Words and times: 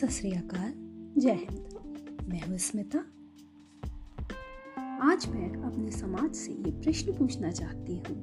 सत 0.00 0.10
जय 1.18 1.30
हिंद। 1.30 2.26
मैं 2.28 2.40
हूँ 2.42 2.58
स्मिता। 2.58 2.98
आज 5.02 5.26
मैं 5.28 5.62
अपने 5.62 5.90
समाज 5.90 6.34
से 6.34 6.52
ये 6.52 6.70
प्रश्न 6.80 7.12
पूछना 7.12 7.50
चाहती 7.50 7.96
हूँ 7.96 8.16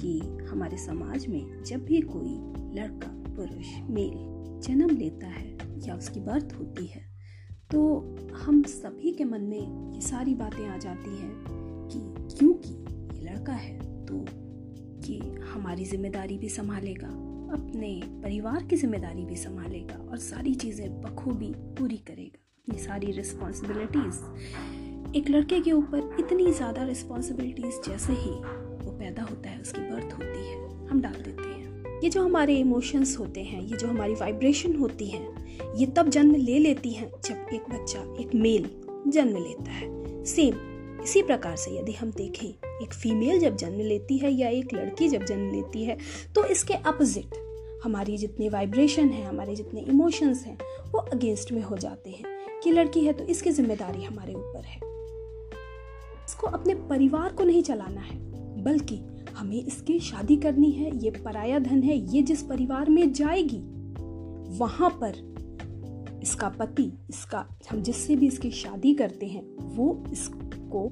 कि 0.00 0.18
हमारे 0.44 0.76
समाज 0.76 1.26
में 1.26 1.62
जब 1.62 1.84
भी 1.84 2.00
कोई 2.00 2.34
लड़का, 2.80 3.34
पुरुष, 3.34 3.66
मेल 3.90 4.12
जन्म 4.60 4.90
लेता 4.90 5.26
है 5.26 5.58
या 5.88 5.94
उसकी 5.94 6.20
बर्थ 6.20 6.54
होती 6.58 6.86
है 6.86 7.02
तो 7.70 8.00
हम 8.34 8.62
सभी 8.62 9.12
के 9.12 9.24
मन 9.24 9.40
में 9.40 9.94
ये 9.94 10.00
सारी 10.00 10.34
बातें 10.34 10.68
आ 10.68 10.76
जाती 10.76 11.16
हैं 11.16 11.34
कि 11.92 12.00
क्योंकि 12.36 12.70
ये 12.70 13.30
लड़का 13.30 13.52
है 13.52 14.06
तो 14.06 14.24
ये 15.12 15.40
हमारी 15.40 15.84
ज़िम्मेदारी 15.84 16.38
भी 16.38 16.48
संभालेगा। 16.48 17.21
अपने 17.52 18.00
परिवार 18.22 18.62
की 18.62 18.76
ज़िम्मेदारी 18.76 19.24
भी 19.24 19.36
संभालेगा 19.36 19.94
और 20.10 20.18
सारी 20.18 20.54
चीज़ें 20.54 21.00
बखूबी 21.02 21.52
पूरी 21.78 21.96
करेगा। 22.06 22.38
अपनी 22.68 22.78
सारी 22.78 23.12
रिस्पॉन्सिबिलिटीज़ 23.12 25.16
एक 25.16 25.30
लड़के 25.30 25.60
के 25.60 25.72
ऊपर 25.72 26.16
इतनी 26.20 26.52
ज़्यादा 26.52 26.84
रिस्पॉन्सिबिलिटीज़ 26.84 27.80
जैसे 27.88 28.12
ही 28.12 28.30
वो 28.30 28.90
पैदा 28.90 29.22
होता 29.22 29.50
है, 29.50 29.60
उसकी 29.60 29.82
बर्थ 29.82 30.12
होती 30.12 30.48
है, 30.48 30.88
हम 30.88 31.00
डाल 31.00 31.14
देते 31.14 31.42
हैं। 31.42 32.00
ये 32.02 32.10
जो 32.10 32.24
हमारे 32.24 32.56
इमोशंस 32.56 33.18
होते 33.18 33.42
हैं, 33.42 33.62
ये 33.62 33.76
जो 33.76 33.88
हमारी 33.88 34.14
वाइब्रेशन 34.14 34.76
होती 34.76 35.06
है, 35.06 35.28
ये 35.76 35.86
तब 35.96 36.08
जन्म 36.08 36.36
ले 36.36 36.58
लेती 36.58 36.90
हैं 36.90 37.10
जब 37.24 37.46
एक 37.54 37.62
बच्चा, 37.70 38.00
एक 38.20 38.34
मेल 38.34 38.70
जन्म 39.08 39.38
लेता 39.38 39.70
है। 39.70 40.24
सेम 40.24 40.54
इसी 41.02 41.22
प्रकार 41.22 41.56
से 41.56 41.78
यदि 41.78 41.92
हम 41.92 42.10
देखें, 42.16 42.54
एक 42.82 42.92
फीमेल 42.92 43.40
जब 43.40 43.56
जन्म 43.56 43.80
लेती 43.80 44.18
है 44.18 44.32
या 44.32 44.48
एक 44.50 44.74
लड़की 44.74 45.08
जब 45.08 45.24
जन्म 45.24 45.50
लेती 45.50 45.84
है 45.84 45.96
तो 46.34 46.44
इसके 46.46 46.74
अपोजिट 46.74 47.34
हमारी 47.84 48.18
जितने 48.18 48.48
वाइब्रेशन 48.48 49.08
है, 49.08 49.24
हमारे 49.24 49.54
जितने 49.54 49.80
इमोशंस 49.80 50.44
हैं, 50.46 50.58
वो 50.92 50.98
अगेंस्ट 50.98 51.52
में 51.52 51.62
हो 51.62 51.76
जाते 51.76 52.10
हैं। 52.10 52.42
कि 52.64 52.70
लड़की 52.70 53.00
है 53.00 53.12
तो 53.12 53.24
इसकी 53.24 53.50
ज़िम्मेदारी 53.50 54.02
हमारे 54.02 54.34
ऊपर 54.34 54.62
है। 54.64 54.80
इसको 56.24 56.46
अपने 56.46 56.74
परिवार 56.74 57.32
को 57.32 57.44
नहीं 57.44 57.62
चलाना 57.62 58.00
है, 58.00 58.18
बल्कि 58.62 59.00
हमें 59.36 59.64
इसकी 59.64 60.00
शादी 60.00 60.36
करनी 60.36 60.70
है, 60.70 61.04
ये 61.04 61.10
पराया 61.10 61.58
धन 61.58 61.82
है, 61.82 62.14
ये 62.14 62.22
जिस 62.22 62.42
परिवार 62.42 62.90
में 62.90 63.12
जाएगी, 63.12 63.62
वहाँ 64.58 64.90
पर 64.90 65.32
इसका 66.22 66.48
पति, 66.48 66.92
इसका, 67.10 67.46
हम 67.70 67.82
जिससे 67.82 68.16
भी 68.16 68.26
इसकी 68.26 68.50
शादी 68.50 68.94
करते 68.94 69.26
हैं, 69.26 69.74
वो 69.76 70.04
इसको, 70.12 70.90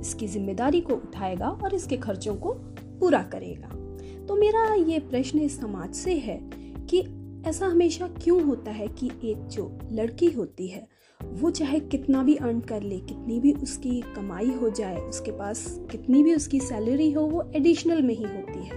इसकी 0.00 0.26
ज़िम्मेदारी 0.26 0.80
को 0.80 0.94
उठाएगा 0.94 1.48
और 1.48 1.74
इसके 1.74 1.96
खर्चों 1.96 2.34
को 2.34 2.52
पूरा 3.00 3.22
करेगा। 3.22 3.81
तो 4.28 4.36
मेरा 4.36 4.74
ये 4.74 4.98
प्रश्न 4.98 5.38
इस 5.38 5.60
समाज 5.60 5.94
से 5.94 6.14
है 6.14 6.50
कि 6.90 7.00
ऐसा 7.48 7.66
हमेशा 7.66 8.08
क्यों 8.08 8.42
होता 8.42 8.70
है 8.70 8.88
कि 8.88 9.10
एक 9.24 9.46
जो 9.46 9.78
लड़की 9.92 10.30
होती 10.30 10.66
है, 10.66 10.88
वो 11.22 11.50
चाहे 11.50 11.80
कितना 11.80 12.22
भी 12.22 12.36
अर्न 12.36 12.60
कर 12.60 12.82
ले, 12.82 12.98
कितनी 12.98 13.40
भी 13.40 13.52
उसकी 13.52 14.00
कमाई 14.00 14.50
हो 14.50 14.70
जाए, 14.70 14.96
उसके 14.96 15.30
पास 15.30 15.80
कितनी 15.90 16.22
भी 16.22 16.34
उसकी 16.34 16.60
सैलरी 16.60 17.10
हो, 17.12 17.22
वो 17.22 17.50
एडिशनल 17.56 18.02
में 18.02 18.14
ही 18.14 18.24
होती 18.24 18.64
है। 18.64 18.70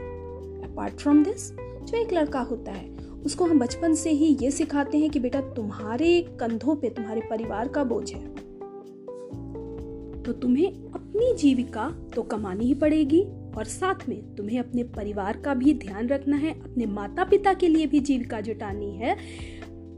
अपार्ट 0.71 0.93
फ्रॉम 0.93 1.23
दिस 1.23 1.51
जो 1.57 1.97
एक 1.97 2.13
लड़का 2.13 2.39
होता 2.39 2.71
है, 2.71 2.97
उसको 2.97 3.45
हम 3.45 3.59
बचपन 3.59 3.93
से 3.93 4.09
ही 4.09 4.37
ये 4.41 4.51
सिखाते 4.51 4.97
हैं 4.97 5.09
कि 5.09 5.19
बेटा 5.19 5.41
तुम्हारे 5.41 6.21
कंधों 6.21 6.75
पे, 6.75 6.89
तुम्हारे 6.89 7.21
परिवार 7.21 7.67
का 7.67 7.83
बोझ 7.83 8.13
है। 8.13 8.35
तो 10.23 10.31
तुम्हें 10.31 10.71
अपनी 10.91 11.33
जीविका 11.33 11.89
तो 12.15 12.21
कमानी 12.21 12.65
ही 12.65 12.73
पड़ेगी 12.73 13.25
और 13.57 13.65
साथ 13.65 14.09
में 14.09 14.35
तुम्हें 14.35 14.59
अपने 14.59 14.83
परिवार 14.83 15.37
का 15.37 15.53
भी 15.53 15.73
ध्यान 15.73 16.07
रखना 16.07 16.37
है, 16.37 16.61
अपने 16.61 16.85
माता 16.85 17.23
पिता 17.23 17.53
के 17.53 17.67
लिए 17.67 17.87
भी 17.87 17.99
जीविका 17.99 18.41
जुटानी 18.41 18.95
है। 18.95 19.17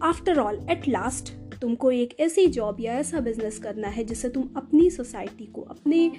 आफ्टर 0.03 0.39
ऑल 0.39 0.67
एट 0.69 0.87
लास्ट 0.87 1.33
तुमको 1.61 1.91
एक 1.91 2.19
ऐसी 2.19 2.47
जॉब 2.47 2.77
या 2.79 2.93
ऐसा 2.93 3.19
बिज़नेस 3.19 3.59
करना 3.59 3.87
है 3.87 4.03
जिससे 4.03 4.29
तुम 4.29 4.49
अपनी 4.57 4.89
सोसाइटी 4.89 5.45
को, 5.45 5.61
अपने 5.61 6.11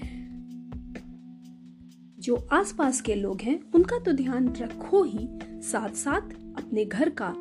जो 2.19 2.49
आसपास 2.53 3.01
के 3.01 3.15
लोग 3.15 3.41
हैं, 3.41 3.61
उनका 3.75 3.99
तो 3.99 4.13
ध्यान 4.13 4.49
रखो 4.49 5.03
ही 5.03 5.29
साथ 5.63 5.89
साथ 5.89 6.33
अपने 6.57 6.85
घर 6.85 7.09
का 7.09 7.35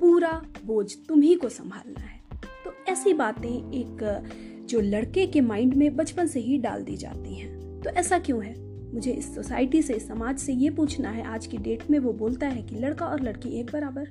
पूरा 0.00 0.42
बोझ 0.64 0.94
तुम 1.08 1.20
ही 1.20 1.34
को 1.34 1.48
संभालना 1.48 2.00
है। 2.00 2.20
तो 2.64 2.72
ऐसी 2.88 3.14
बातें 3.14 3.72
एक, 3.72 4.22
जो 4.68 4.80
लड़के 4.80 5.26
के 5.26 5.40
माइंड 5.40 5.74
में 5.74 5.96
बचपन 5.96 6.26
से 6.26 6.40
ही 6.40 6.58
डाल 6.58 6.82
दी 6.82 6.96
जाती 6.96 7.34
हैं। 7.34 7.80
तो 7.80 7.90
ऐसा 7.90 8.18
क्यों 8.18 8.44
है? 8.44 8.67
मुझे 8.94 9.12
इस 9.12 9.34
सोसाइटी 9.34 9.82
से 9.82 9.98
समाज 9.98 10.38
से 10.38 10.52
ये 10.52 10.70
पूछना 10.70 11.10
है, 11.10 11.24
आज 11.24 11.46
की 11.46 11.58
डेट 11.58 11.90
में 11.90 11.98
वो 11.98 12.12
बोलता 12.12 12.46
है 12.46 12.62
कि 12.62 12.76
लड़का 12.76 13.06
और 13.06 13.22
लड़की 13.22 13.48
एक 13.48 13.70
बराबर। 13.72 14.08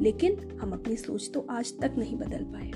लेकिन 0.00 0.58
हम 0.62 0.72
अपनी 0.72 0.96
सोच 0.96 1.30
तो 1.34 1.46
आज 1.50 1.72
तक 1.80 1.94
नहीं 1.98 2.16
बदल 2.16 2.44
पाए। 2.44 2.68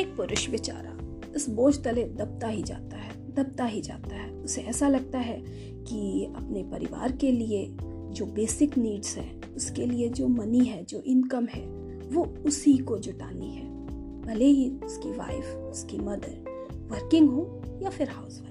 एक 0.00 0.16
पुरुष 0.16 0.50
बेचारा 0.50 0.96
इस 1.36 1.48
बोझ 1.50 1.84
तले 1.84 2.04
दबता 2.04 2.46
ही 2.46 2.62
जाता 2.62 2.96
है, 2.96 3.34
दबता 3.34 3.64
ही 3.64 3.80
जाता 3.80 4.16
है। 4.16 4.30
उसे 4.30 4.60
ऐसा 4.60 4.88
लगता 4.88 5.18
है 5.18 5.42
कि 5.84 6.24
अपने 6.36 6.62
परिवार 6.62 7.12
के 7.12 7.32
लिए 7.32 7.76
जो 8.10 8.26
बेसिक 8.26 8.78
नीड्स 8.78 9.16
है, 9.16 9.40
उसके 9.56 9.86
लिए 9.86 10.08
जो 10.08 10.28
मनी 10.28 10.64
है, 10.64 10.84
जो 10.84 11.00
इनकम 11.00 11.46
है, 11.46 11.66
वो 12.12 12.24
उसी 12.46 12.76
को 12.78 12.98
जुटानी 12.98 13.50
है। 13.50 13.68
भले 14.22 14.44
ही 14.44 14.70
उसकी 14.70 15.10
वाइफ 15.10 15.44
उसकी 15.44 15.98
मदर 15.98 16.44
वर्किंग 16.90 17.30
हो 17.30 17.62
या 17.82 17.90
फिर 17.90 18.08
हाउस 18.08 18.40
वाइफ 18.40 18.49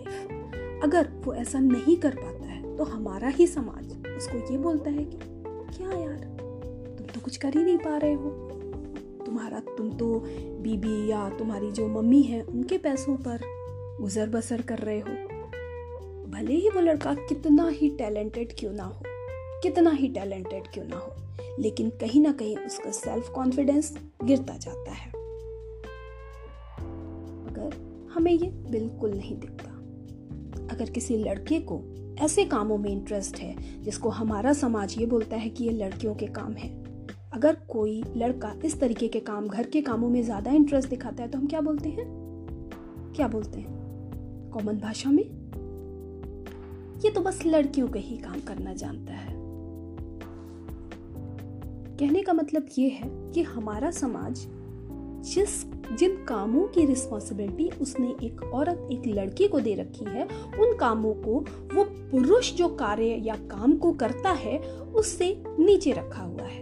अगर 0.83 1.07
वो 1.25 1.33
ऐसा 1.33 1.59
नहीं 1.59 1.97
कर 1.97 2.15
पाता 2.15 2.45
है 2.45 2.77
तो 2.77 2.83
हमारा 2.83 3.27
ही 3.27 3.47
समाज 3.47 3.93
उसको 4.17 4.51
ये 4.51 4.57
बोलता 4.57 4.89
है 4.89 5.05
कि, 5.05 5.17
क्या 5.77 5.91
यार, 5.91 6.17
तुम 6.97 7.07
तो 7.07 7.21
कुछ 7.21 7.37
कर 7.37 7.53
ही 7.53 7.63
नहीं 7.63 7.77
पा 7.77 7.97
रहे 7.97 8.13
हो। 8.13 8.29
तुम्हारा, 9.25 9.59
तुम 9.59 9.91
तो 9.91 10.19
बीबी 10.61 11.11
या 11.11 11.29
तुम्हारी 11.29 11.71
जो 11.71 11.87
मम्मी 11.87 12.21
है, 12.21 12.41
उनके 12.41 12.77
पैसों 12.77 13.17
पर 13.17 13.39
गुजर 14.01 14.29
बसर 14.29 14.61
कर 14.61 14.77
रहे 14.77 14.99
हो। 14.99 15.13
भले 16.31 16.53
ही 16.53 16.69
वो 16.69 16.81
लड़का 16.81 17.13
कितना 17.13 17.67
ही 17.67 17.89
टैलेंटेड 17.89 18.53
क्यों 18.59 18.73
ना 18.73 18.83
हो, 18.83 19.03
कितना 19.63 19.89
ही 19.89 20.07
टैलेंटेड 20.07 20.67
क्यों 20.73 20.85
ना 20.85 20.97
हो, 20.97 21.11
लेकिन 21.59 21.89
कहीं 21.89 22.21
ना 22.21 22.31
कहीं 22.31 22.57
उसका 22.57 22.91
सेल्फ 22.91 23.29
कॉन्फिडेंस 23.29 23.97
गिरता 24.23 24.57
जाता 24.57 24.91
है। 24.91 25.09
अगर 27.47 27.75
हमें 28.13 28.31
ये 28.31 28.47
बिल्कुल 28.47 29.11
नहीं 29.11 29.39
दिखता। 29.39 29.68
अगर 30.71 30.89
किसी 30.89 31.17
लड़के 31.17 31.59
को 31.59 31.81
ऐसे 32.19 32.45
कामों 32.45 32.77
में 32.77 32.89
इंटरेस्ट 32.89 33.37
है, 33.37 33.83
जिसको 33.83 34.09
हमारा 34.09 34.53
समाज 34.53 34.95
ये 34.99 35.05
बोलता 35.05 35.37
है 35.37 35.49
कि 35.49 35.63
ये 35.63 35.71
लड़कियों 35.71 36.15
के 36.15 36.27
काम 36.27 36.53
है, 36.53 36.69
अगर 37.33 37.57
कोई 37.69 38.03
लड़का 38.17 38.53
इस 38.65 38.79
तरीके 38.79 39.07
के 39.07 39.19
काम, 39.19 39.47
घर 39.47 39.67
के 39.67 39.81
कामों 39.81 40.09
में 40.09 40.23
ज़्यादा 40.23 40.51
इंटरेस्ट 40.51 40.89
दिखाता 40.89 41.23
है 41.23 41.29
तो 41.29 41.37
हम 41.37 41.47
क्या 41.47 41.61
बोलते 41.61 41.89
हैं? 41.89 42.05
क्या 43.15 43.27
बोलते 43.27 43.59
हैं? 43.59 44.49
कॉमन 44.51 44.79
भाषा 44.79 45.09
में? 45.09 45.23
ये 47.05 47.09
तो 47.09 47.21
बस 47.21 47.45
लड़कियों 47.45 47.87
के 47.87 47.99
ही 47.99 48.17
काम 48.17 48.39
करना 48.39 48.73
जानता 48.73 49.13
है। 49.13 49.37
कहने 51.97 52.21
का 52.21 52.33
मतलब 52.33 52.67
ये 52.77 52.89
है 52.89 53.09
कि 53.31 53.41
हमारा 53.41 53.91
समाज 53.91 54.45
जिस 55.25 55.63
जिन 55.95 56.25
कामों 56.25 56.67
की 56.67 56.85
रिस्पॉन्सिबिलिटी 56.85 57.69
उसने 57.81 58.15
एक 58.23 58.43
औरत, 58.43 58.89
एक 58.91 59.07
लड़की 59.07 59.47
को 59.47 59.59
दे 59.59 59.75
रखी 59.75 60.05
है, 60.05 60.23
उन 60.59 60.77
कामों 60.77 61.13
को 61.13 61.45
वो 61.75 61.83
पुरुष 61.83 62.53
जो 62.53 62.67
कार्य 62.67 63.21
या 63.23 63.35
काम 63.35 63.77
को 63.77 63.91
करता 63.91 64.29
है, 64.29 64.59
उससे 64.95 65.43
नीचे 65.59 65.91
रखा 65.91 66.21
हुआ 66.21 66.43
है। 66.43 66.61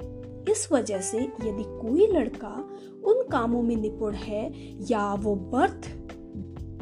इस 0.51 0.71
वजह 0.71 0.99
से 0.99 1.17
यदि 1.19 1.63
कोई 1.63 2.07
लड़का 2.07 2.69
उन 3.05 3.27
कामों 3.31 3.61
में 3.61 3.75
निपुण 3.75 4.13
है 4.13 4.51
या 4.91 5.13
वो 5.13 5.35
बर्थ 5.35 5.89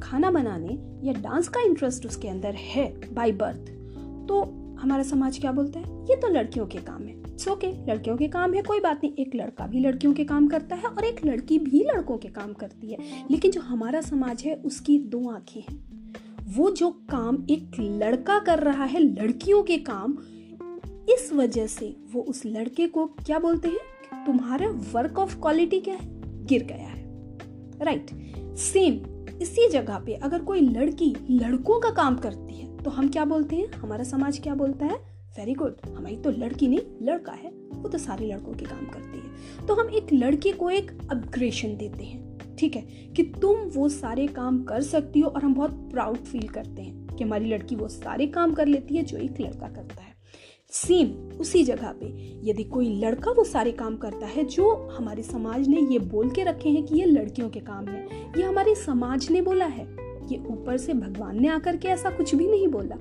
खाना 0.03 0.31
बनाने 0.31 0.79
या 1.07 1.13
डांस 1.13 1.47
का 1.47 1.61
इंटरेस्ट 1.61 2.05
उसके 2.05 2.27
अंदर 2.27 2.53
है 2.53 3.13
बाय 3.13 3.31
बर्थ 3.31 3.71
तो 4.27 4.41
हमारा 4.79 5.03
समाज 5.03 5.39
क्या 5.39 5.51
बोलता 5.51 5.79
है? 5.79 6.05
ये 6.05 6.15
तो 6.15 6.27
लड़कियों 6.27 6.65
के 6.65 6.77
काम 6.77 7.03
है। 7.03 7.24
इट्स 7.35 7.47
ओके 7.47 7.67
लड़कियों 7.67 8.17
के 8.17 8.27
काम 8.27 8.53
है, 8.53 8.61
कोई 8.61 8.79
बात 8.79 9.01
नहीं। 9.03 9.13
एक 9.13 9.35
लड़का 9.35 9.67
भी 9.67 9.79
लड़कियों 9.79 10.13
के 10.13 10.23
काम 10.23 10.47
करता 10.47 10.75
है 10.75 10.83
और 10.83 11.03
एक 11.03 11.25
लड़की 11.25 11.59
भी 11.59 11.79
लड़कों 11.79 12.17
के 12.17 12.27
काम 12.27 12.53
करती 12.53 12.87
है। 12.87 12.97
लेकिन 13.31 13.51
जो 13.51 13.61
हमारा 13.61 14.01
समाज 14.01 14.43
है, 14.43 14.55
उसकी 14.55 14.99
दो 14.99 15.29
आँखें 15.29 15.61
हैं। 15.61 15.83
वो 16.47 16.71
जो 16.71 16.91
काम 16.91 17.45
एक 17.49 17.71
लड़का 17.79 18.39
कर 18.39 18.59
रहा 18.59 18.83
है, 18.83 18.99
लड़कियों 18.99 19.63
के 19.63 19.77
काम, 19.77 20.17
इस 21.09 21.29
वजह 21.33 21.67
से 21.67 21.95
वो 22.11 22.21
उस 22.21 22.45
लड़के 22.45 22.87
को 22.87 23.05
क्या 23.05 23.39
बोलते 23.39 23.67
हैं? 23.67 24.25
तुम्हारा 24.25 24.69
वर्क 24.93 25.19
ऑफ़ 25.19 25.39
क्वालिटी 25.39 25.79
क्या 25.79 25.95
है? 25.95 26.45
गिर 26.45 26.63
गया 26.63 26.87
है। 26.87 27.05
Right 27.81 28.05
right. 28.05 28.57
सेम 28.57 29.25
इसी 29.41 29.69
जगह 29.69 29.99
पे 29.99 30.13
अगर 30.13 30.39
कोई 30.39 30.61
लड़की 30.61 31.15
लड़कों 31.31 31.79
का 31.79 31.89
काम 31.89 32.15
करती 32.15 32.57
है 32.57 32.77
तो 32.77 32.89
हम 32.89 33.09
क्या 33.09 33.25
बोलते 33.25 33.55
हैं? 33.55 33.71
हमारा 33.71 34.03
समाज 34.03 34.39
क्या 34.39 34.55
बोलता 34.55 34.85
है? 34.85 35.14
वेरी 35.37 35.53
गुड 35.53 35.75
हमारी 35.87 36.15
तो 36.15 36.29
लड़की 36.31 36.67
नहीं, 36.67 36.79
लड़का 37.01 37.31
है, 37.31 37.49
वो 37.73 37.89
तो 37.89 37.97
सारे 37.97 38.27
लड़कों 38.27 38.53
के 38.53 38.65
काम 38.65 38.85
करती 38.85 39.17
है। 39.17 39.65
तो 39.67 39.73
हम 39.73 39.89
एक 39.89 40.13
लड़की 40.13 40.51
को 40.51 40.69
एक 40.69 40.91
अपग्रेशन 41.11 41.75
देते 41.77 42.03
हैं, 42.03 42.55
ठीक 42.55 42.75
है? 42.75 42.81
कि 43.15 43.23
तुम 43.23 43.57
वो 43.57 43.89
सारे 43.89 44.27
काम 44.27 44.63
कर 44.63 44.81
सकती 44.81 45.19
हो 45.19 45.29
और 45.29 45.43
हम 45.43 45.53
बहुत 45.53 45.71
प्राउड 45.71 46.17
फील 46.17 46.47
करते 46.47 46.81
हैं 46.81 47.15
कि 47.15 47.23
हमारी 47.23 47.45
लड़की 47.45 47.75
वो 47.75 47.87
सारे 47.87 48.27
काम 48.27 48.53
कर 48.53 48.65
लेती 48.65 48.95
है 48.95 49.03
जो 49.03 49.17
एक 49.17 49.41
लड़का 49.41 49.67
करता 49.67 50.01
है। 50.01 50.13
सेम 50.71 51.07
उसी 51.39 51.63
जगह 51.63 51.91
पे 51.91 52.07
यदि 52.49 52.63
कोई 52.63 52.89
लड़का 52.99 53.31
वो 53.31 53.43
सारे 53.43 53.71
काम 53.71 53.97
करता 53.97 54.25
है, 54.25 54.43
जो 54.43 54.89
हमारे 54.97 55.23
समाज 55.23 55.67
ने 55.67 55.81
ये 55.81 55.99
बोल 55.99 56.29
के 56.29 56.43
रखे 56.43 56.69
हैं 56.69 56.83
कि 56.83 56.95
ये 56.95 57.05
लड़कियों 57.05 57.49
के 57.49 57.59
काम 57.59 57.87
है, 57.87 58.07
ये 58.37 58.43
हमारे 58.43 58.75
समाज 58.75 59.29
ने 59.31 59.41
बोला 59.41 59.65
है, 59.65 59.87
ये 60.31 60.43
ऊपर 60.47 60.77
से 60.77 60.93
भगवान 60.93 61.41
ने 61.41 61.47
आकर 61.47 61.77
के 61.77 61.87
ऐसा 61.87 62.09
कुछ 62.09 62.35
भी 62.35 62.47
नहीं 62.47 62.67
बोला। 62.67 62.95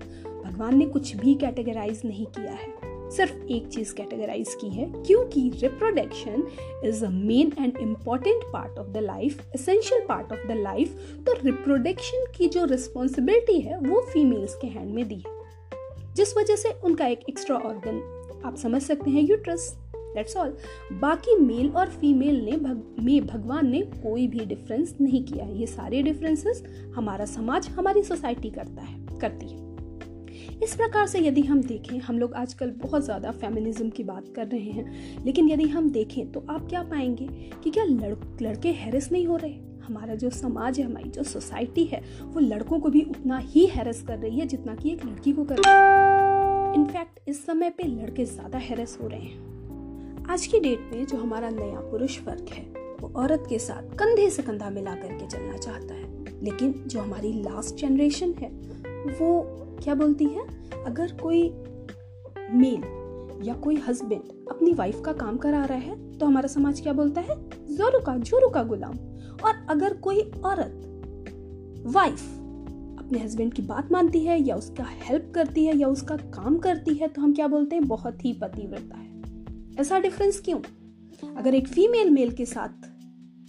भगवान 0.54 0.76
ने 0.78 0.86
कुछ 0.86 1.14
भी 1.16 1.34
कैटेगराइज 1.34 2.00
नहीं 2.04 2.26
किया 2.26 2.52
है। 2.52 3.10
सिर्फ़ 3.10 3.46
एक 3.52 3.66
चीज़ 3.66 3.94
कैटेगराइज 3.94 4.54
की 4.60 4.68
है 4.68 4.84
क्योंकि 4.96 5.40
reproduction 5.54 6.46
is 6.84 7.04
a 7.04 7.08
main 7.08 7.52
and 7.60 7.76
important 7.76 8.42
part 8.52 8.78
of 8.78 8.88
the 8.88 8.96
life 8.96 9.40
essential 9.54 10.06
part 10.08 10.32
of 10.32 10.46
the 10.48 10.56
life 10.56 10.94
तो 11.26 11.32
रिप्रोडक्शन 11.44 12.24
की 12.36 12.48
जो 12.48 12.64
रिस्पॉन्सिबिलिटी 12.64 13.60
है 13.60 13.78
वो 13.78 14.00
फीमेल्स 14.12 14.54
के 14.54 14.66
हैंड 14.66 14.94
में 14.94 15.08
दी 15.08 15.22
है। 15.26 16.14
जिस 16.14 16.36
वजह 16.36 16.56
से 16.56 16.72
उनका 16.84 17.06
एक 17.06 17.28
एक्स्ट्रा 17.28 17.56
ऑर्गन 17.56 18.00
आप 18.46 18.56
समझ 18.56 18.82
सकते 18.82 19.10
हैं 19.10 19.22
यूट्रस 19.22 19.68
दैट्स 19.96 20.36
ऑल 20.36 20.56
बाकी 20.92 21.36
मेल 21.36 21.68
और 21.70 21.88
फीमेल 21.90 22.40
ने 22.44 22.52
भग, 22.52 22.96
में 23.00 23.26
भगवान 23.26 23.70
ने 23.70 23.80
कोई 23.80 24.26
भी 24.26 24.44
डिफरेंस 24.46 24.94
नहीं 25.00 25.24
किया 25.24 25.46
ये 25.46 25.66
सारे 25.66 26.02
डिफरेंसेस 26.02 26.64
हमारा 26.94 27.24
समाज 27.24 27.68
हमारी 27.68 28.02
सोसाइटी 28.02 28.50
करता 28.50 28.82
है 28.82 29.18
करती 29.20 29.46
है। 29.46 29.63
इस 30.62 30.74
प्रकार 30.74 31.06
से 31.06 31.20
यदि 31.20 31.42
हम 31.42 31.62
देखें 31.62 31.98
हम 31.98 32.18
लोग 32.18 32.34
आजकल 32.34 32.70
बहुत 32.78 33.04
ज़्यादा 33.04 33.30
फेमिनिज्म 33.32 33.88
की 33.90 34.04
बात 34.04 34.32
कर 34.36 34.46
रहे 34.46 34.70
हैं। 34.70 35.24
लेकिन 35.24 35.48
यदि 35.50 35.68
हम 35.68 35.90
देखें 35.90 36.32
तो 36.32 36.44
आप 36.50 36.68
क्या 36.68 36.82
पाएँगे 36.82 37.26
कि 37.64 37.70
क्या 37.70 37.84
लड़, 37.84 38.14
लड़के 38.42 38.72
हैरस 38.72 39.10
नहीं 39.12 39.26
हो 39.26 39.36
रहे? 39.36 39.54
हमारा 39.86 40.14
जो 40.14 40.30
समाज 40.30 40.78
है 40.78 40.84
हमारी 40.84 41.10
जो 41.10 41.22
सोसाइटी 41.22 41.84
है 41.84 42.02
वो 42.24 42.40
लड़कों 42.40 42.78
को 42.80 42.88
भी 42.88 43.02
उतना 43.02 43.38
ही 43.38 43.66
हैरस 43.66 44.02
कर 44.02 44.18
रही 44.18 44.38
है 44.38 44.46
जितना 44.46 44.74
कि 44.74 44.90
एक 44.90 45.04
लड़की 45.06 45.32
को 45.32 45.44
कर 45.44 45.58
रही 45.58 45.72
है। 45.72 46.74
इनफैक्ट 46.74 47.28
इस 47.28 47.44
समय 47.46 47.70
पे 47.70 47.84
लड़के 47.84 48.24
ज़्यादा 48.24 48.58
हैरस 48.58 48.98
हो 49.02 49.08
रहे 49.08 49.20
हैं। 49.20 50.26
आज 50.30 50.46
की 50.46 50.60
डेट 50.60 50.90
में 50.92 51.04
जो 51.06 51.16
हमारा 51.16 51.50
नया 51.50 51.80
पुरुष 51.90 52.18
वर्ग 52.20 52.46
है 52.52 52.62
वो 53.00 53.12
औरत 53.16 53.44
के 53.48 53.58
साथ 53.58 53.94
कंधे 53.96 54.28
से 54.30 54.42
कंधा 54.42 54.70
मिला 54.70 54.94
करके 54.94 55.26
चलना 55.26 55.56
चाहता 55.56 55.93
है 55.93 55.93
लेकिन 56.44 56.72
जो 56.86 57.00
हमारी 57.00 57.32
लास्ट 57.32 57.74
जनरेशन 57.76 58.32
है, 58.32 58.48
वो 59.20 59.42
क्या 59.82 59.94
बोलती 59.94 60.24
है? 60.24 60.46
अगर 60.84 61.12
कोई 61.22 61.42
मेल 62.52 62.82
या 63.42 63.54
कोई 63.54 63.76
हस्बैंड 63.76 64.48
अपनी 64.50 64.72
वाइफ 64.72 65.00
का 65.00 65.12
काम 65.12 65.36
करा 65.36 65.64
रहा 65.64 65.78
है 65.78 66.18
तो 66.18 66.26
हमारा 66.26 66.48
समाज 66.48 66.80
क्या 66.80 66.92
बोलता 66.92 67.20
है? 67.20 67.36
जोरू 67.76 68.00
का 68.00 68.16
जोरू 68.16 68.48
का 68.48 68.62
गुलाम। 68.62 68.98
और 69.44 69.66
अगर 69.68 69.94
कोई 69.96 70.20
औरत 70.44 70.80
वाइफ 71.86 72.22
अपने 72.98 73.18
हस्बैंड 73.18 73.54
की 73.54 73.62
बात 73.62 73.92
मानती 73.92 74.20
है 74.20 74.40
या 74.42 74.56
उसका 74.56 74.84
हेल्प 74.88 75.32
करती 75.34 75.64
है 75.66 75.76
या 75.76 75.88
उसका 75.88 76.16
काम 76.16 76.58
करती 76.58 76.94
है 76.94 77.08
तो 77.08 77.22
हम 77.22 77.34
क्या 77.34 77.48
बोलते 77.48 77.76
हैं? 77.76 77.84
बहुत 77.84 78.24
ही 78.24 78.32
पतिव्रता 78.32 78.96
है। 78.96 79.22
ऐसा 79.80 79.98
डिफरेंस 79.98 80.40
क्यों? 80.40 80.60
अगर 81.36 81.54
एक 81.54 81.68
फीमेल 81.68 82.10
मेल 82.10 82.32
के 82.32 82.46
साथ 82.46 82.93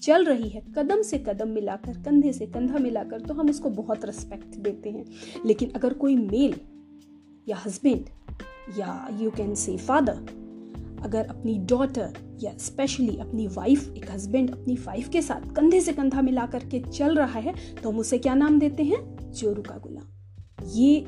चल 0.05 0.25
रही 0.25 0.49
है, 0.49 0.61
कदम 0.77 1.01
से 1.01 1.17
कदम 1.17 1.47
मिलाकर, 1.47 1.93
कंधे 1.93 2.33
से 2.33 2.45
कंधा 2.45 2.77
मिलाकर 2.77 3.21
तो 3.21 3.33
हम 3.33 3.49
उसको 3.49 3.69
बहुत 3.69 4.05
रिस्पेक्ट 4.05 4.55
देते 4.57 4.89
हैं। 4.89 5.05
लेकिन 5.45 5.69
अगर 5.69 5.93
कोई 5.93 6.15
मेल 6.15 6.55
या 7.47 7.55
हस्बैंड 7.65 8.05
या 8.79 9.07
यू 9.21 9.31
कैन 9.31 9.55
से 9.55 9.77
फादर 9.77 10.25
अगर 11.03 11.25
अपनी 11.25 11.57
डॉटर 11.59 12.13
या 12.43 12.51
स्पेशली 12.57 13.17
अपनी 13.17 13.47
वाइफ 13.47 13.93
एक 13.97 14.11
हस्बैंड 14.11 14.51
अपनी 14.51 14.75
वाइफ 14.75 15.09
के 15.09 15.21
साथ 15.21 15.53
कंधे 15.55 15.81
से 15.81 15.93
कंधा 15.93 16.21
मिला 16.21 16.45
करके 16.45 16.79
चल 16.79 17.15
रहा 17.15 17.39
है 17.39 17.53
तो 17.83 17.89
हम 17.89 17.99
उसे 17.99 18.17
क्या 18.17 18.33
नाम 18.33 18.59
देते 18.59 18.83
हैं? 18.83 19.31
जोरू 19.31 19.61
का 19.61 19.77
गुलाम। 19.77 20.69
ये 20.69 20.99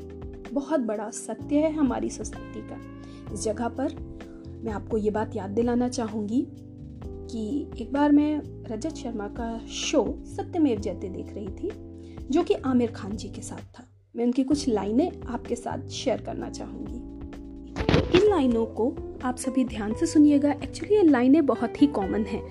बहुत 0.52 0.80
बड़ा 0.80 1.10
सत्य 1.10 1.56
है 1.56 1.72
हमारी 1.72 2.10
सोसाइटी 2.10 2.60
का। 2.60 3.34
इस 3.34 3.44
जगह 3.44 3.68
पर 3.68 3.94
मैं 4.64 4.72
आपको 4.72 4.96
ये 4.96 5.10
बात 5.10 5.36
याद 5.36 5.50
दिलाना 5.50 5.88
चाहूँगी। 5.88 6.46
कि 7.30 7.70
एक 7.82 7.92
बार 7.92 8.12
मैं 8.12 8.40
रजत 8.70 8.94
शर्मा 8.94 9.26
का 9.28 9.66
शो 9.66 10.04
सत्यमेव 10.26 10.80
जयते 10.80 11.08
देख 11.08 11.34
रही 11.34 11.48
थी, 11.48 11.70
जो 12.30 12.42
कि 12.42 12.54
आमिर 12.54 12.90
खान 12.90 13.16
जी 13.16 13.28
के 13.28 13.42
साथ 13.42 13.62
था। 13.78 13.84
मैं 14.16 14.24
उनकी 14.24 14.44
कुछ 14.44 14.68
लाइनें 14.68 15.20
आपके 15.22 15.56
साथ 15.56 15.88
शेयर 15.88 16.20
करना 16.20 16.50
चाहूँगी। 16.50 16.96
इन 18.18 18.28
लाइनों 18.30 18.64
को 18.66 18.94
आप 19.24 19.36
सभी 19.36 19.64
ध्यान 19.64 19.94
से 19.94 20.06
सुनिएगा। 20.06 20.50
एक्चुअली 20.52 20.94
ये 20.96 21.02
लाइनें 21.02 21.44
बहुत 21.46 21.82
ही 21.82 21.86
कॉमन 21.86 22.24
हैं। 22.24 22.42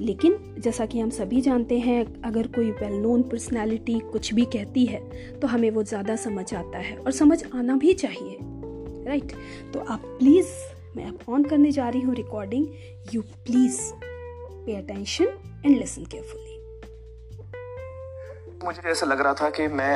लेकिन 0.00 0.36
जैसा 0.58 0.86
कि 0.86 1.00
हम 1.00 1.10
सभी 1.10 1.40
जानते 1.40 1.78
हैं, 1.78 2.22
अगर 2.22 2.46
कोई 2.46 2.70
वेल 2.70 2.92
नोन 2.92 3.22
पर्सनैलिटी 3.22 3.98
कुछ 4.12 4.32
भी 4.34 4.44
कहती 4.44 4.84
है 4.86 5.00
तो 5.40 5.46
हमें 5.46 5.70
वो 5.70 5.82
ज़्यादा 5.82 6.16
समझ 6.16 6.52
आता 6.54 6.78
है 6.78 6.96
और 6.96 7.12
समझ 7.12 7.42
आना 7.54 7.76
भी 7.76 7.92
चाहिए। 7.94 8.38
राइट 9.06 9.32
तो 9.72 9.80
आप 9.80 10.02
प्लीज़ 10.18 10.48
मैं 10.96 11.06
अब 11.06 11.18
ऑन 11.28 11.44
करने 11.44 11.70
जा 11.72 11.88
रही 11.88 12.00
हूँ 12.00 12.14
recording 12.14 12.66
you 13.14 13.22
please 13.22 13.80
pay 14.68 14.76
attention 14.76 15.24
and 15.66 15.76
listen 15.78 16.04
carefully 16.04 16.56
मुझे 18.64 18.88
ऐसा 18.90 19.06
लग 19.06 19.20
रहा 19.20 19.34
था 19.34 19.50
कि 19.50 19.66
मैं, 19.68 19.94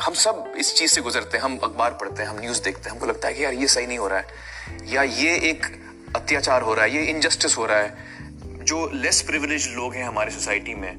हम 0.00 0.14
सब 0.14 0.52
इस 0.58 0.74
चीज़ 0.74 0.90
से 0.90 1.00
गुजरते 1.00 1.36
हैं, 1.36 1.44
हम 1.44 1.56
अखबार 1.58 1.90
पढ़ते 1.90 2.22
हैं, 2.22 2.28
हम 2.30 2.40
न्यूज़ 2.40 2.62
देखते 2.62 2.82
हैं, 2.82 2.90
हमको 2.90 3.06
लगता 3.06 3.28
है 3.28 3.34
कि 3.34 3.44
यार 3.44 3.54
ये 3.54 3.66
सही 3.66 3.86
नहीं 3.86 3.98
हो 3.98 4.08
रहा 4.08 4.18
है। 4.18 4.26
या 4.92 5.02
ये 5.02 5.34
एक 5.50 5.66
अत्याचार 6.16 6.62
हो 6.62 6.74
रहा 6.74 6.84
है, 6.84 6.94
ये 6.96 7.02
इनजस्टिस 7.04 7.56
हो 7.58 7.66
रहा 7.66 7.78
है। 7.78 8.64
जो 8.64 8.90
लेस 8.94 9.22
प्रिविलेज 9.22 9.68
लोग 9.74 9.94
हैं 9.94 10.04
हमारे 10.04 10.30
सोसाइटी 10.30 10.74
में, 10.74 10.92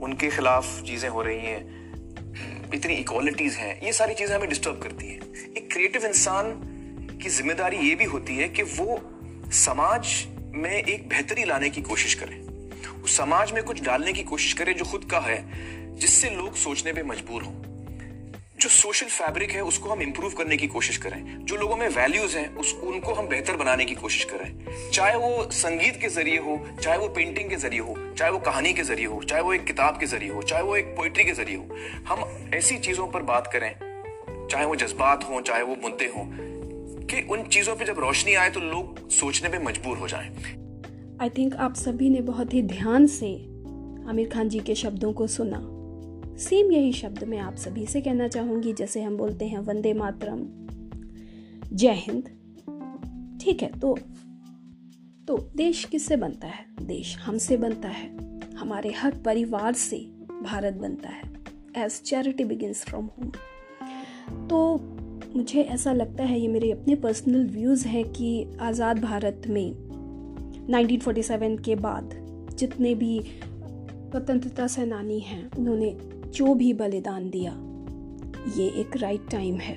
उनके 0.00 0.30
खिलाफ 0.30 0.82
चीज़ें 0.82 1.08
हो 1.08 1.22
रही 1.22 1.38
हैं, 1.38 2.70
इतनी 2.74 2.94
इक्वालिटीज 2.94 3.54
हैं, 3.54 3.80
ये 3.82 3.92
सारी 3.92 4.14
चीज़ें 4.14 4.36
हमें 4.36 4.48
डिस्टर्ब 4.48 4.80
करती 4.82 5.08
हैं। 5.08 5.20
एक 5.56 5.72
क्रिएटिव 5.72 6.06
इंसान 6.06 6.52
की 7.22 7.28
ज़िम्मेदारी 7.28 7.76
ये 7.76 7.94
भी 7.94 8.04
होती 8.04 8.36
है 8.36 8.48
कि 8.48 8.62
वो 8.62 9.00
समाज 9.52 10.26
में 10.54 10.72
एक 10.72 11.08
बेहतरी 11.08 11.44
लाने 11.44 11.70
की 11.70 11.82
कोशिश 11.82 12.14
करें। 12.14 12.40
उस 13.02 13.16
समाज 13.16 13.52
में 13.52 13.62
कुछ 13.62 13.82
डालने 13.82 14.12
की 14.12 14.22
कोशिश 14.22 14.52
करें 14.52 14.76
जो 14.76 14.84
खुद 14.84 15.08
का 15.10 15.18
है, 15.18 15.44
जिससे 15.96 16.30
लोग 16.30 16.54
सोचने 16.54 16.92
पे 16.92 17.02
मजबूर 17.02 17.42
हों। 17.42 17.54
जो 18.60 18.68
सोशल 18.68 19.06
फैब्रिक 19.06 19.50
है, 19.50 19.60
उसको 19.60 19.88
हम 19.88 20.02
इंप्रूव 20.02 20.30
करने 20.30 20.56
की 20.56 20.66
कोशिश 20.66 20.96
करें। 20.96 21.44
जो 21.44 21.56
लोगों 21.56 21.76
में 21.76 21.88
वैल्यूज़ 21.88 22.36
हैं, 22.36 22.56
उस, 22.56 22.74
उनको 22.74 23.14
हम 23.14 23.26
बेहतर 23.26 23.56
बनाने 23.56 23.84
की 23.84 23.94
कोशिश 23.94 24.24
करें। 24.24 24.64
चाहे 24.90 25.16
वो 25.16 25.50
संगीत 25.50 26.00
के 26.00 26.08
ज़रिए 26.08 26.38
हो, 26.38 26.68
चाहे 26.82 26.98
वो 26.98 27.08
पेंटिंग 27.08 27.50
के 27.50 27.56
ज़रिए 27.56 27.80
हो, 27.80 28.14
चाहे 28.18 28.30
वो 28.30 28.38
कहानी 28.38 28.72
के 28.72 28.82
ज़रिए 28.82 29.06
हो, 29.06 29.22
चाहे 29.22 29.42
वो 29.42 29.54
एक 29.54 29.64
किताब 29.64 30.00
के 30.00 30.06
ज़रिए 30.06 30.30
हो, 30.30 30.42
चाहे 30.42 30.62
वो 30.62 30.76
एक 30.76 30.84
पोइट्री 30.84 31.24
के 31.24 31.32
ज़रिए 31.32 31.56
हो, 31.56 31.76
हम 32.08 32.50
ऐसी 32.54 32.78
चीज़ों 32.78 33.08
पर 33.08 33.22
बात 33.22 33.50
करें। 33.52 33.76
चाहे 34.50 34.64
वो 34.64 34.76
जज्बात 34.76 35.24
हो, 35.24 35.40
चाहे 35.40 35.62
वो 35.62 35.76
मुद्दे 35.82 36.04
हों 36.04 36.53
कि 37.10 37.26
उन 37.30 37.42
चीज़ों 37.42 37.74
पे 37.76 37.84
जब 37.84 37.98
रोशनी 37.98 38.34
आए 38.34 38.50
तो 38.50 38.60
लोग 38.60 39.08
सोचने 39.10 39.48
पे 39.48 39.58
मजबूर 39.58 39.98
हो 39.98 40.08
जाएँ। 40.08 40.28
आई 41.20 41.30
थिंक 41.30 41.56
आप 41.56 41.74
सभी 41.74 42.10
ने 42.10 42.20
बहुत 42.20 42.54
ही 42.54 42.62
ध्यान 42.62 43.06
से 43.06 43.34
आमिर 44.08 44.28
खान 44.28 44.48
जी 44.48 44.60
के 44.60 44.74
शब्दों 44.74 45.12
को 45.12 45.26
सुना। 45.26 45.60
सेम 46.36 46.72
यही 46.72 46.92
शब्द 46.92 47.24
मैं 47.24 47.38
आप 47.38 47.56
सभी 47.56 47.86
से 47.86 48.00
कहना 48.00 48.28
चाहूँगी, 48.28 48.72
जैसे 48.72 49.02
हम 49.02 49.16
बोलते 49.16 49.44
हैं, 49.44 49.58
वंदे 49.58 49.92
मातरम। 49.94 50.40
जय 51.76 51.92
हिंद। 51.92 52.24
ठीक 53.42 53.62
है 53.62 53.68
तो 53.80 53.98
तो 55.28 55.36
देश 55.56 55.84
किससे 55.84 56.16
बनता 56.16 56.46
है? 56.46 56.64
देश 56.82 57.16
हमसे 57.18 57.56
बनता 57.56 57.88
है। 57.88 58.06
हमारे 58.54 58.90
हर 58.90 59.14
परिवार 59.18 59.72
से 59.72 59.96
भारत 60.42 60.74
बनता 60.74 61.08
है। 61.08 61.22
As 61.76 62.00
charity 62.02 62.44
begins 62.44 62.84
from 62.84 63.06
home 63.06 63.30
तो 64.48 64.76
मुझे 65.36 65.62
ऐसा 65.62 65.92
लगता 65.92 66.24
है, 66.24 66.40
ये 66.40 66.48
मेरे 66.48 66.70
अपने 66.70 66.94
पर्सनल 66.94 67.46
व्यूज़ 67.46 67.88
हैं 67.88 68.04
कि 68.12 68.56
आज़ाद 68.60 68.98
भारत 68.98 69.42
में 69.48 69.72
1947 70.68 71.58
के 71.64 71.74
बाद 71.74 72.10
जितने 72.58 72.94
भी 72.94 73.20
स्वतंत्रता 73.20 74.66
सेनानी 74.66 75.18
हैं, 75.20 75.50
उन्होंने 75.58 75.96
जो 76.34 76.54
भी 76.54 76.72
बलिदान 76.72 77.30
दिया, 77.30 77.52
ये 78.56 78.68
एक 78.80 78.96
राइट 78.96 79.30
टाइम 79.30 79.56
है। 79.56 79.76